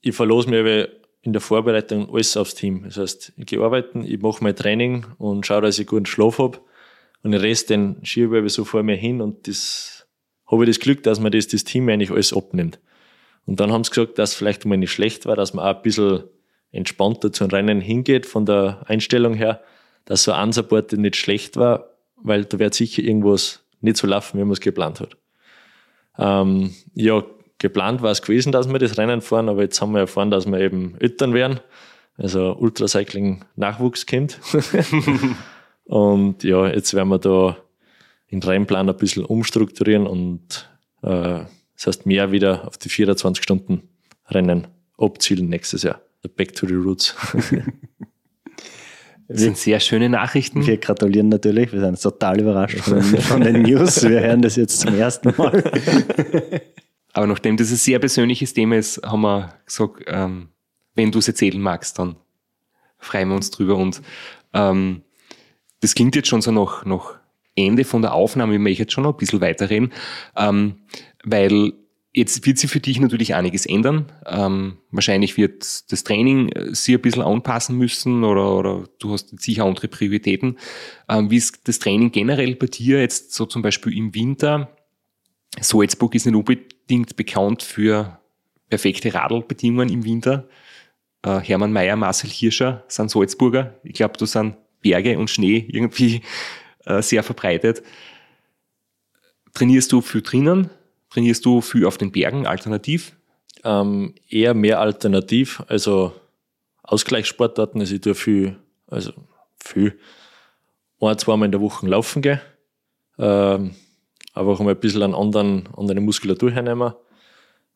[0.00, 0.88] ich verlose mich
[1.22, 2.84] in der Vorbereitung alles aufs Team.
[2.84, 6.38] Das heißt, ich gehe arbeiten, ich mache mein Training und schaue, dass ich guten Schlaf
[6.38, 6.60] habe.
[7.22, 9.97] Und den Rest, den schiebe ich so vor mir hin und das
[10.50, 12.78] habe ich das Glück, dass mir das, das Team eigentlich alles abnimmt.
[13.46, 15.76] Und dann haben sie gesagt, dass es vielleicht mal nicht schlecht war, dass man auch
[15.76, 16.24] ein bisschen
[16.70, 19.62] entspannter zu Rennen hingeht von der Einstellung her,
[20.04, 24.38] dass so ein Support nicht schlecht war, weil da wird sicher irgendwas nicht so laufen,
[24.38, 25.16] wie man es geplant hat.
[26.18, 27.22] Ähm, ja,
[27.58, 30.46] geplant war es gewesen, dass wir das Rennen fahren, aber jetzt haben wir erfahren, dass
[30.46, 31.60] wir eben Eltern werden,
[32.16, 34.40] also Ultracycling Nachwuchskind.
[35.84, 37.56] und ja, jetzt werden wir da
[38.30, 40.70] den Rennplan ein bisschen umstrukturieren und
[41.02, 41.40] äh,
[41.74, 43.82] das heißt mehr wieder auf die 24 Stunden
[44.26, 44.66] Rennen
[44.98, 46.00] abzielen nächstes Jahr.
[46.36, 47.14] Back to the Roots.
[49.30, 50.66] Das sind sehr schöne Nachrichten.
[50.66, 51.70] Wir gratulieren natürlich.
[51.70, 54.02] Wir sind total überrascht von, von den News.
[54.02, 55.62] Wir hören das jetzt zum ersten Mal.
[57.12, 60.48] Aber nachdem das ein sehr persönliches Thema ist, haben wir gesagt, ähm,
[60.94, 62.16] wenn du es erzählen magst, dann
[62.96, 63.76] freuen wir uns drüber.
[63.76, 64.00] Und
[64.54, 65.02] ähm,
[65.80, 67.17] das klingt jetzt schon so nach, nach
[67.66, 68.54] Ende von der Aufnahme.
[68.54, 69.92] Ich möchte jetzt schon noch ein bisschen weiterreden,
[70.36, 70.76] ähm,
[71.24, 71.72] weil
[72.18, 74.10] Jetzt wird sich für dich natürlich einiges ändern.
[74.26, 79.40] Ähm, wahrscheinlich wird das Training äh, sich ein bisschen anpassen müssen oder, oder du hast
[79.40, 80.58] sicher andere Prioritäten.
[81.08, 84.76] Ähm, wie ist das Training generell bei dir jetzt so zum Beispiel im Winter?
[85.60, 88.18] Salzburg ist nicht unbedingt bekannt für
[88.68, 90.48] perfekte Radlbedingungen im Winter.
[91.22, 93.78] Äh, Hermann Mayer, Marcel Hirscher sind Salzburger.
[93.84, 96.22] Ich glaube, da sind Berge und Schnee irgendwie
[96.88, 97.82] äh, sehr verbreitet.
[99.52, 100.70] Trainierst du für drinnen?
[101.10, 103.12] Trainierst du viel auf den Bergen alternativ?
[103.64, 106.12] Ähm, eher mehr alternativ, also
[106.82, 107.80] Ausgleichssportarten.
[107.80, 109.12] Also ich tue viel, also
[109.62, 109.98] viel,
[111.00, 112.40] ein, zweimal in der Woche laufen gehen.
[113.18, 113.74] Ähm,
[114.32, 116.92] einfach um ein bisschen an anderen, andere Muskulatur hernehmen.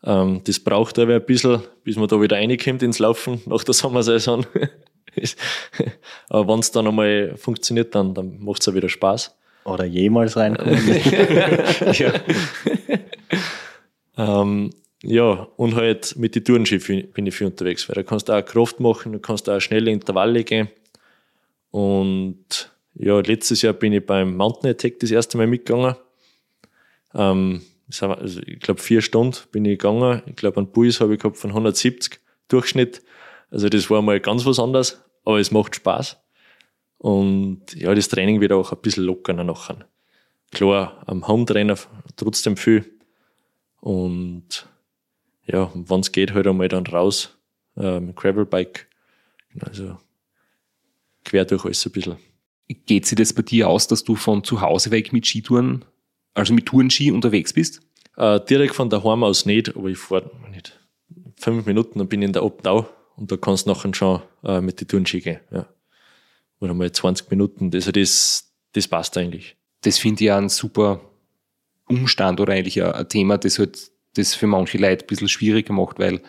[0.05, 3.75] Ähm, das braucht aber ein bisschen, bis man da wieder reinkommt ins Laufen nach der
[3.75, 4.47] Sommersaison.
[6.29, 9.35] aber wenn es dann einmal funktioniert, dann, dann macht es auch wieder Spaß.
[9.65, 10.77] Oder jemals reinkommen.
[11.93, 12.13] ja.
[14.17, 14.71] ähm,
[15.05, 18.45] ja, und halt mit den Tourenski bin ich viel unterwegs, weil da kannst du auch
[18.45, 20.69] Kraft machen, du kannst auch schnelle Intervalle gehen.
[21.71, 25.97] Und ja, letztes Jahr bin ich beim Mountain Attack das erste Mal mitgegangen.
[27.15, 27.63] Ähm,
[28.01, 30.23] also ich glaube, vier Stunden bin ich gegangen.
[30.27, 33.03] Ich glaube, einen Puls habe ich gehabt von 170 Durchschnitt.
[33.51, 36.19] Also das war mal ganz was anderes, aber es macht Spaß.
[36.99, 39.89] Und ja, das Training wird auch ein bisschen lockerer nachher.
[40.53, 41.77] Klar, am Home-Trainer
[42.17, 42.99] trotzdem viel.
[43.81, 44.69] Und
[45.47, 47.37] ja, wenn es geht, halt einmal dann raus
[47.77, 48.87] äh, mit Gravelbike.
[49.61, 49.99] Also
[51.25, 52.17] quer durch alles ein bisschen.
[52.87, 55.85] Geht sich das bei dir aus, dass du von zu Hause weg mit Skitouren,
[56.35, 57.81] also mit Tourenski unterwegs bist?
[58.17, 60.79] Äh, direkt von daheim aus nicht, aber ich fahre nicht.
[61.37, 64.61] Fünf Minuten, dann bin ich in der Obnau und da kannst du nachher schon äh,
[64.61, 65.41] mit den Tourenski gehen.
[65.51, 65.67] Ja
[66.63, 67.71] oder mal 20 Minuten.
[67.75, 69.57] Also das, das passt eigentlich.
[69.83, 71.01] Das finde ich ja ein super
[71.89, 75.99] Umstand oder eigentlich ein Thema, das halt das für manche Leute ein bisschen schwieriger macht,
[75.99, 76.21] weil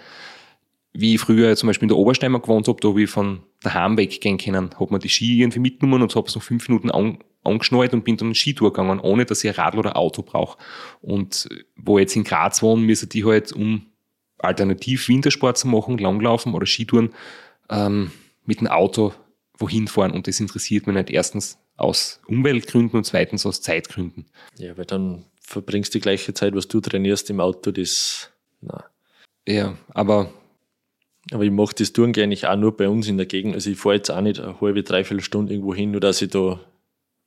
[0.94, 3.98] wie ich früher zum Beispiel in der Obersteimer gewohnt habe, da habe ich von daheim
[3.98, 7.20] weggehen können, habe mir die Ski irgendwie mitgenommen und habe es noch fünf Minuten an,
[7.44, 10.58] angeschnallt und bin dann Skitour gegangen, ohne dass ich ein Radl oder Auto brauche.
[11.02, 13.88] Und wo ich jetzt in Graz wohne, müssen die halt, um
[14.44, 17.14] alternativ Wintersport zu machen, Langlaufen oder Skitouren,
[17.70, 18.12] ähm,
[18.46, 19.14] mit dem Auto
[19.58, 24.26] wohin fahren und das interessiert mich nicht erstens aus Umweltgründen und zweitens aus Zeitgründen.
[24.58, 28.32] Ja, weil dann verbringst du die gleiche Zeit, was du trainierst im Auto, das,
[28.62, 28.86] na.
[29.48, 30.32] Ja, aber.
[31.32, 33.56] Aber ich mache das Touren eigentlich auch nur bei uns in der Gegend.
[33.56, 36.30] Also ich fahre jetzt auch nicht eine halbe, dreiviertel Stunde irgendwo hin, nur dass ich
[36.30, 36.60] da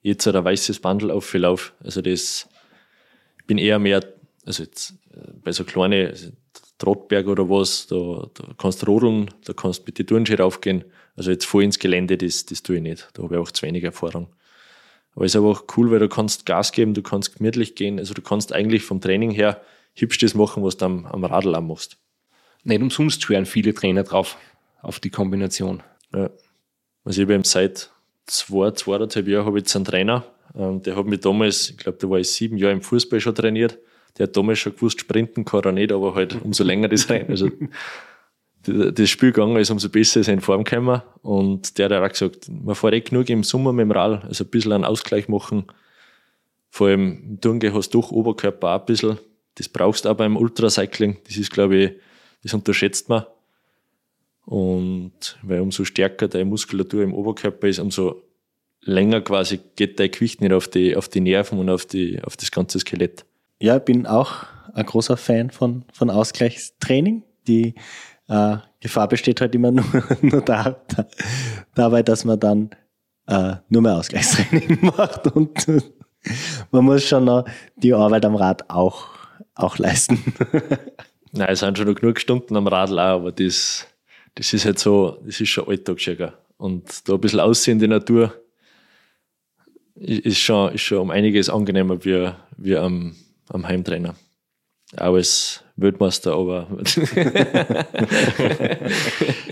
[0.02, 1.72] jetzt ein weißes Bandel auflaufe.
[1.80, 2.46] Also das,
[3.38, 4.04] ich bin eher mehr,
[4.44, 6.28] also jetzt äh, bei so kleinen also
[6.78, 10.84] Trottberg oder was, da, da kannst du rodeln, da kannst du mit den Turnschuhen raufgehen.
[11.16, 13.08] Also jetzt voll ins Gelände, das, das tue ich nicht.
[13.14, 14.28] Da habe ich auch zu wenig Erfahrung.
[15.14, 17.98] Aber es ist aber auch cool, weil du kannst Gas geben, du kannst gemütlich gehen.
[17.98, 19.62] Also du kannst eigentlich vom Training her
[19.94, 21.96] hübsch das machen, was du am, am Radl auch machst.
[22.64, 24.36] Nicht umsonst schwören viele Trainer drauf,
[24.82, 25.82] auf die Kombination.
[26.12, 26.30] Ja.
[27.04, 27.90] Also ich habe seit
[28.26, 30.24] zwei, zweieinhalb Jahren habe ich jetzt einen Trainer.
[30.54, 33.34] Ähm, der hat mich damals, ich glaube, da war ich sieben Jahre im Fußball schon
[33.34, 33.78] trainiert.
[34.18, 37.26] Der hat damals schon gewusst, sprinten kann er nicht, aber halt umso länger das rein.
[37.28, 37.50] Also
[38.66, 41.02] das Spiel gegangen ist, umso besser ist er in Form gekommen.
[41.22, 44.44] Und der hat auch gesagt, man fährt eh genug im Sommer mit dem Rad, also
[44.44, 45.64] ein bisschen einen Ausgleich machen.
[46.70, 49.18] Vor allem im Turngehen hast du doch Oberkörper auch ein bisschen.
[49.54, 51.18] Das brauchst du auch beim Ultracycling.
[51.26, 51.92] Das ist, glaube ich,
[52.42, 53.24] das unterschätzt man.
[54.44, 58.22] Und weil umso stärker deine Muskulatur im Oberkörper ist, umso
[58.82, 62.36] länger quasi geht dein Gewicht nicht auf die, auf die Nerven und auf, die, auf
[62.36, 63.24] das ganze Skelett.
[63.60, 64.44] Ja, bin auch
[64.74, 67.22] ein großer Fan von, von Ausgleichstraining.
[67.46, 67.74] Die
[68.28, 69.84] Äh, Gefahr besteht halt immer nur,
[70.20, 71.06] nur da, da,
[71.74, 72.70] dabei, dass man dann
[73.26, 75.66] äh, nur mehr Ausgleichstraining macht und
[76.72, 77.44] man muss schon noch
[77.76, 79.08] die Arbeit am Rad auch,
[79.54, 80.22] auch leisten.
[81.32, 83.86] Nein, es sind schon noch genug Stunden am Radl auch, aber das,
[84.34, 86.32] das ist halt so, das ist schon Alltag schon.
[86.56, 88.34] Und da ein bisschen aussehen in die Natur
[89.94, 93.14] ist schon, ist schon um einiges angenehmer wie, wie am,
[93.48, 94.14] am Heimtrainer.
[94.96, 96.68] Auch als Weltmeister, aber.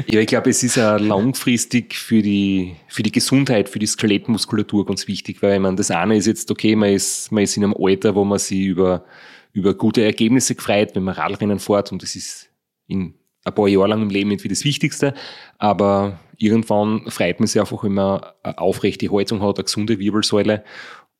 [0.06, 4.86] ja, ich glaube, es ist ja langfristig für die, für die Gesundheit, für die Skelettmuskulatur
[4.86, 7.74] ganz wichtig, weil man das eine ist jetzt, okay, man ist, man ist in einem
[7.78, 9.04] Alter, wo man sich über,
[9.52, 12.48] über gute Ergebnisse gefreut, wenn man Radrennen fährt und das ist
[12.86, 13.14] in
[13.44, 15.14] ein paar Jahre lang im Leben nicht wie das Wichtigste,
[15.58, 20.64] aber irgendwann freut man sich einfach, wenn man eine aufrechte Haltung hat, eine gesunde Wirbelsäule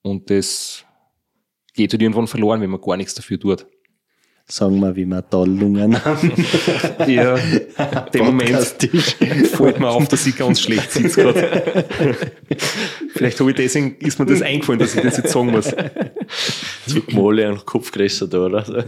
[0.03, 0.85] und das
[1.75, 3.67] geht halt irgendwann verloren, wenn man gar nichts dafür tut
[4.47, 6.33] sagen wir, wie wir da Lungen haben.
[7.07, 7.37] ja,
[8.13, 11.85] dem Moment fällt mir auf, dass ich ganz schlecht sitze gerade.
[13.15, 15.67] Vielleicht habe ich deswegen, ist mir das eingefallen, dass ich das jetzt sagen muss.
[15.67, 18.85] Jetzt wird Mole ein Kopf größer da, oder?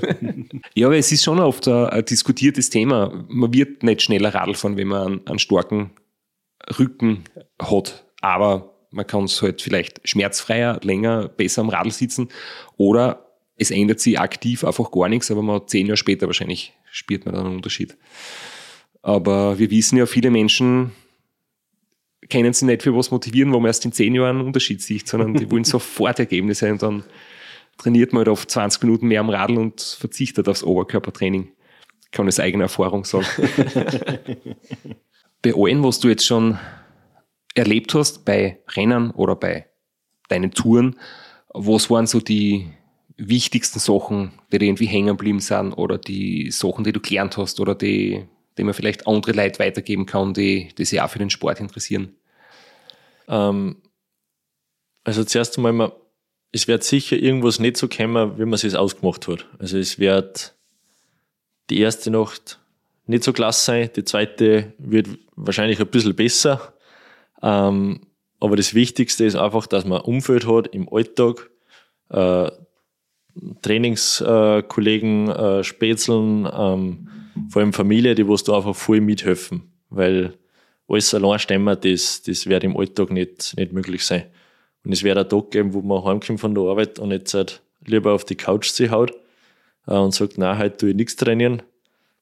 [0.74, 3.24] ja, aber es ist schon oft ein, ein, diskutiertes Thema.
[3.28, 5.93] Man wird nicht schneller Radl fahren, wenn man einen, einen starken
[6.78, 7.24] Rücken
[7.59, 8.05] hat.
[8.20, 12.28] Aber man kann es halt vielleicht schmerzfreier, länger, besser am Radl sitzen.
[12.76, 13.26] Oder
[13.57, 17.34] es ändert sich aktiv einfach gar nichts, aber man zehn Jahre später wahrscheinlich spürt man
[17.34, 17.97] dann einen Unterschied.
[19.03, 20.93] Aber wir wissen ja, viele Menschen
[22.28, 25.07] kennen sich nicht für was motivieren, wo man erst in zehn Jahren einen Unterschied sieht,
[25.07, 27.05] sondern die wollen sofort Ergebnisse und dann
[27.78, 31.53] trainiert man halt auf 20 Minuten mehr am Radl und verzichtet aufs Oberkörpertraining.
[32.05, 33.26] Ich kann aus eigener Erfahrung sagen.
[35.43, 36.59] bei allem, was du jetzt schon
[37.57, 39.67] erlebt hast, bei Rennen oder bei
[40.29, 40.99] deinen Touren,
[41.53, 42.71] was waren so die,
[43.17, 47.61] wichtigsten Sachen, die dir irgendwie hängen geblieben sind oder die Sachen, die du gelernt hast
[47.61, 48.27] oder die,
[48.59, 52.15] die man vielleicht andere Leute weitergeben kann, die, die sich auch für den Sport interessieren?
[53.29, 53.77] Ähm,
[55.05, 55.93] also zuerst einmal,
[56.53, 59.47] es wird sicher irgendwas nicht so kommen, wie man es sich ausgemacht hat.
[59.59, 60.55] Also es wird
[61.71, 62.61] die erste Nacht
[63.07, 66.75] nicht so klasse sein, die zweite wird wahrscheinlich ein bisschen besser.
[67.43, 68.01] Ähm,
[68.41, 71.51] aber das Wichtigste ist einfach, dass man ein Umfeld hat im Alltag,
[72.11, 72.51] äh,
[73.62, 77.09] Trainingskollegen äh, spätzeln, ähm,
[77.51, 80.34] vor allem Familie, die was da einfach voll mithelfen, weil
[80.89, 84.24] alles allein stemmen, das, das wird im Alltag nicht, nicht möglich sein.
[84.84, 87.61] Und es wird ein Tag geben, wo man heimkommt von der Arbeit und jetzt halt
[87.84, 89.12] lieber auf die Couch sich haut
[89.87, 91.62] äh, und sagt, nein, heute tue ich nichts trainieren,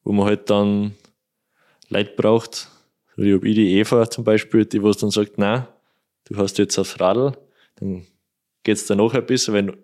[0.03, 0.95] wo man halt dann
[1.89, 2.69] Leute braucht,
[3.17, 5.67] ich die Eva zum Beispiel, die was dann sagt, nein,
[6.25, 7.37] du hast jetzt aufs Radl,
[7.77, 8.05] dann
[8.63, 9.75] geht's dann noch ein bisschen, wenn du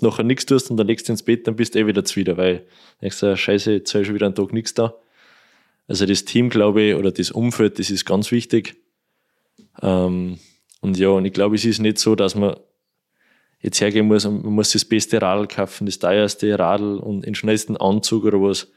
[0.00, 2.36] nachher nichts tust und dann legst du ins Bett, dann bist du eh wieder wieder,
[2.36, 2.66] weil
[3.02, 4.94] denkst du, scheiße, jetzt habe ich schon wieder einen Tag nichts da.
[5.86, 8.76] Also das Team, glaube ich, oder das Umfeld, das ist ganz wichtig.
[9.82, 10.38] Ähm,
[10.80, 12.56] und ja, und ich glaube, es ist nicht so, dass man
[13.60, 17.34] jetzt hergehen muss und man muss das beste Radl kaufen, das teuerste Radl und den
[17.34, 18.68] schnellsten Anzug oder was.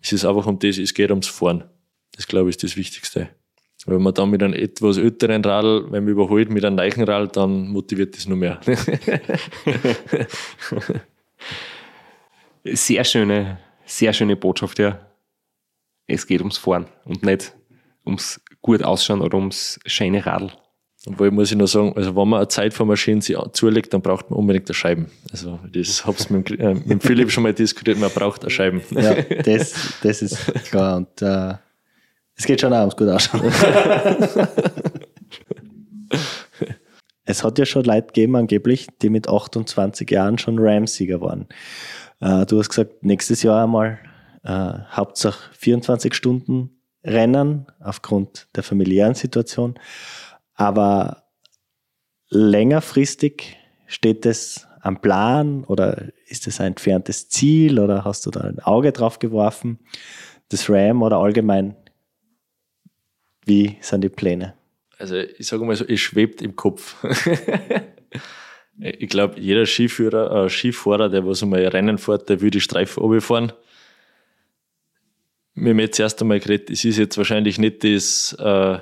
[0.00, 1.64] Es ist einfach um das, es geht ums Fahren.
[2.16, 3.28] Das glaube ich ist das Wichtigste.
[3.86, 7.28] Wenn man dann mit einem etwas älteren Radl, wenn man überholt mit einem neuen Radl,
[7.28, 8.60] dann motiviert das nur mehr.
[12.64, 15.00] sehr schöne, sehr schöne Botschaft, ja.
[16.06, 17.54] Es geht ums Fahren und nicht
[18.06, 20.52] ums gut ausschauen oder ums schöne Radl.
[21.04, 23.36] Und wo ich muss ich noch sagen, also wenn man eine Zeit von Maschinen sich
[23.52, 25.10] zulegt, dann braucht man unbedingt eine Scheiben.
[25.32, 28.82] Also das hab's mit, äh, mit Philipp schon mal diskutiert, man braucht eine Scheiben.
[28.90, 30.98] Ja, das, das ist klar.
[30.98, 31.54] Und äh,
[32.36, 33.42] es geht schon ums gut ausschauen.
[37.24, 41.46] es hat ja schon Leute gegeben, angeblich, die mit 28 Jahren schon Rams-Sieger waren.
[42.20, 43.98] Äh, du hast gesagt, nächstes Jahr einmal
[44.44, 46.70] äh, Hauptsache 24 Stunden
[47.04, 49.78] Rennen aufgrund der familiären Situation.
[50.54, 51.24] Aber
[52.28, 53.56] längerfristig
[53.86, 58.60] steht es am Plan oder ist es ein entferntes Ziel oder hast du da ein
[58.60, 59.80] Auge drauf geworfen,
[60.48, 61.76] das RAM oder allgemein
[63.44, 64.54] wie sind die Pläne?
[64.98, 66.96] Also ich sage mal so, es schwebt im Kopf.
[68.78, 73.02] ich glaube, jeder Skiführer, äh, Skifahrer, der was einmal Rennen fährt, der würde die Streifen
[73.02, 73.52] runterfahren.
[75.54, 78.78] Wir haben jetzt erst einmal geredet, es ist jetzt wahrscheinlich nicht das, äh,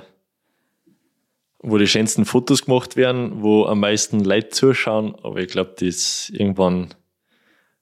[1.58, 6.30] wo die schönsten Fotos gemacht werden, wo am meisten Leute zuschauen, aber ich glaube, das
[6.30, 6.94] irgendwann,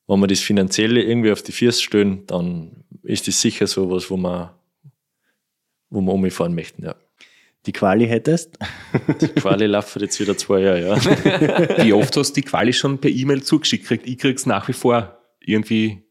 [0.06, 4.10] wenn wir das Finanzielle irgendwie auf die Füße stellen, dann ist das sicher so was,
[4.10, 4.50] wo man
[5.90, 6.94] wo wir umfahren möchten, ja.
[7.66, 8.56] Die Quali hättest?
[9.20, 11.84] Die Quali laufen jetzt wieder zwei Jahre, ja.
[11.84, 14.06] Wie oft hast du die Quali schon per E-Mail zugeschickt gekriegt?
[14.06, 16.02] Ich krieg's nach wie vor irgendwie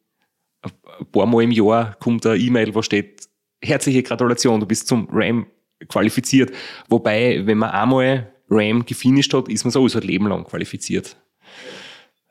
[0.61, 0.71] ein
[1.11, 3.27] paar Mal im Jahr kommt eine E-Mail, wo steht,
[3.61, 5.47] herzliche Gratulation, du bist zum Ram
[5.87, 6.51] qualifiziert.
[6.89, 11.17] Wobei, wenn man einmal Ram gefinisht hat, ist man sowieso ein Leben lang qualifiziert.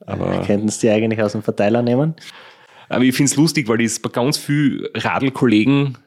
[0.05, 2.15] Aber Könnten Sie die eigentlich aus dem Verteiler nehmen?
[2.89, 5.99] Aber ich finde es lustig, weil das bei ganz vielen Radlkollegen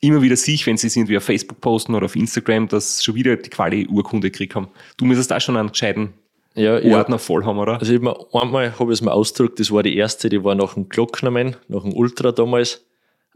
[0.00, 3.14] immer wieder sehe, wenn sie es irgendwie auf Facebook posten oder auf Instagram, dass schon
[3.14, 4.68] wieder die Quali-Urkunde gekriegt haben.
[4.96, 6.14] Du müsstest da schon einen gescheiten
[6.54, 7.18] ja, Ordner ja.
[7.18, 7.78] voll haben, oder?
[7.78, 10.54] Also ich hab einmal habe ich es mir ausgedruckt, das war die erste, die war
[10.54, 12.84] nach dem Glocknerman, nach dem Ultra damals.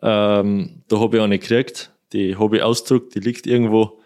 [0.03, 4.01] Ähm, da habe ich eine gekriegt, die habe ich ausgedruckt, die liegt irgendwo.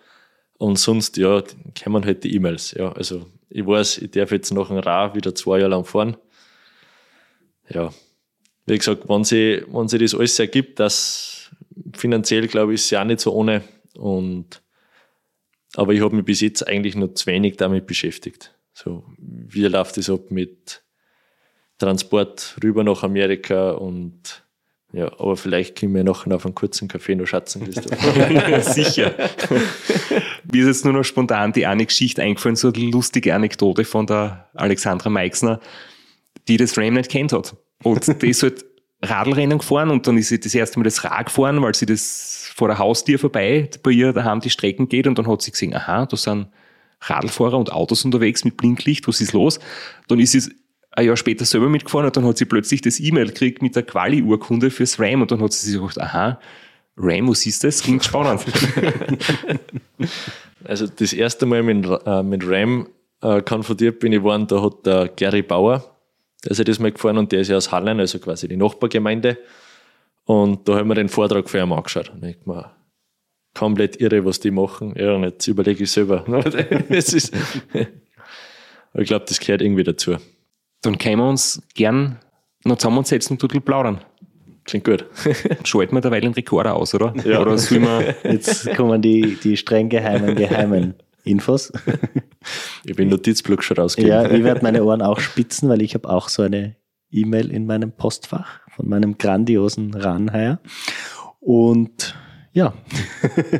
[0.58, 1.42] Und sonst, ja,
[1.82, 2.72] kommen halt die E-Mails.
[2.72, 6.16] Ja, also ich weiß, ich darf jetzt nach dem Ra wieder zwei Jahre lang fahren.
[7.68, 7.90] Ja,
[8.66, 11.35] wie gesagt, wenn sich, wenn sich das alles ergibt, dass
[11.94, 13.62] finanziell, glaube ich, ist es ja nicht so ohne.
[13.96, 14.62] Und,
[15.74, 18.54] aber ich habe mich bis jetzt eigentlich noch zu wenig damit beschäftigt.
[18.72, 20.82] So, wie läuft das ab mit
[21.78, 24.42] Transport rüber nach Amerika und
[24.92, 27.70] ja, aber vielleicht können wir noch auf einen kurzen Kaffee noch schatzen.
[28.62, 29.14] Sicher.
[30.50, 34.06] Mir ist jetzt nur noch spontan die eine Geschichte eingefallen, so eine lustige Anekdote von
[34.06, 35.60] der Alexandra Meixner,
[36.48, 37.56] die das Ram nicht kennt hat.
[37.82, 38.64] Und ist halt
[39.02, 42.50] Radlrennen gefahren und dann ist sie das erste Mal das Rad gefahren, weil sie das
[42.54, 45.74] vor der Haustür vorbei bei ihr daheim die Strecken geht und dann hat sie gesehen,
[45.74, 46.48] aha, da sind
[47.02, 49.60] Radlfahrer und Autos unterwegs mit Blinklicht, was ist los?
[50.08, 50.52] Dann ist sie
[50.92, 53.82] ein Jahr später selber mitgefahren und dann hat sie plötzlich das E-Mail gekriegt mit der
[53.82, 56.40] Quali-Urkunde fürs RAM und dann hat sie sich gedacht, aha,
[56.96, 57.82] RAM, was ist das?
[57.82, 58.44] Klingt spannend.
[60.64, 62.88] also das erste Mal mit, äh, mit RAM
[63.20, 65.95] äh, konfrontiert bin ich worden, da hat der Gary Bauer,
[66.46, 68.56] der ist ja das mal gefahren und der ist ja aus Hallen, also quasi die
[68.56, 69.36] Nachbargemeinde.
[70.24, 72.10] Und da haben wir den Vortrag für ihn angeschaut.
[72.10, 72.70] Und ich mir,
[73.52, 74.94] komplett irre, was die machen.
[74.96, 76.24] Ja, und jetzt überlege ich selber.
[77.14, 77.34] ist,
[78.94, 80.16] ich glaube, das gehört irgendwie dazu.
[80.82, 82.20] Dann können wir uns gern
[82.64, 84.00] noch zusammensetzen und ein plaudern.
[84.64, 85.04] Klingt gut.
[85.64, 87.12] Schalten wir derweil den Rekorder aus, oder?
[87.24, 87.40] Ja.
[87.40, 90.94] Oder man Jetzt kommen die, die streng geheimen, geheimen
[91.26, 91.72] Infos.
[92.84, 94.14] Ich bin Notizblock schon rausgegeben.
[94.14, 96.76] Ja, ich werde meine Ohren auch spitzen, weil ich habe auch so eine
[97.10, 100.60] E-Mail in meinem Postfach von meinem grandiosen Ranheier.
[101.40, 102.14] Und
[102.52, 102.74] ja,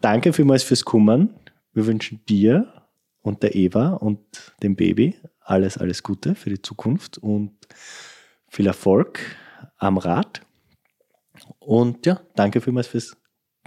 [0.00, 1.34] danke vielmals fürs Kummern.
[1.72, 2.72] Wir wünschen dir
[3.22, 4.20] und der Eva und
[4.62, 7.52] dem Baby alles, alles Gute für die Zukunft und
[8.48, 9.20] viel Erfolg
[9.78, 10.42] am Rad.
[11.58, 13.16] Und ja, danke vielmals fürs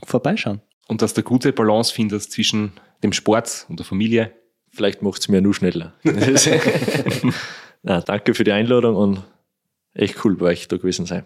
[0.04, 0.62] Vorbeischauen.
[0.90, 2.74] Und dass du eine gute Balance findest zwischen
[3.04, 4.34] dem Sport und der Familie.
[4.70, 5.94] Vielleicht macht es mir nur schneller.
[7.84, 9.24] Na, danke für die Einladung und
[9.94, 11.26] echt cool bei euch da gewesen sein.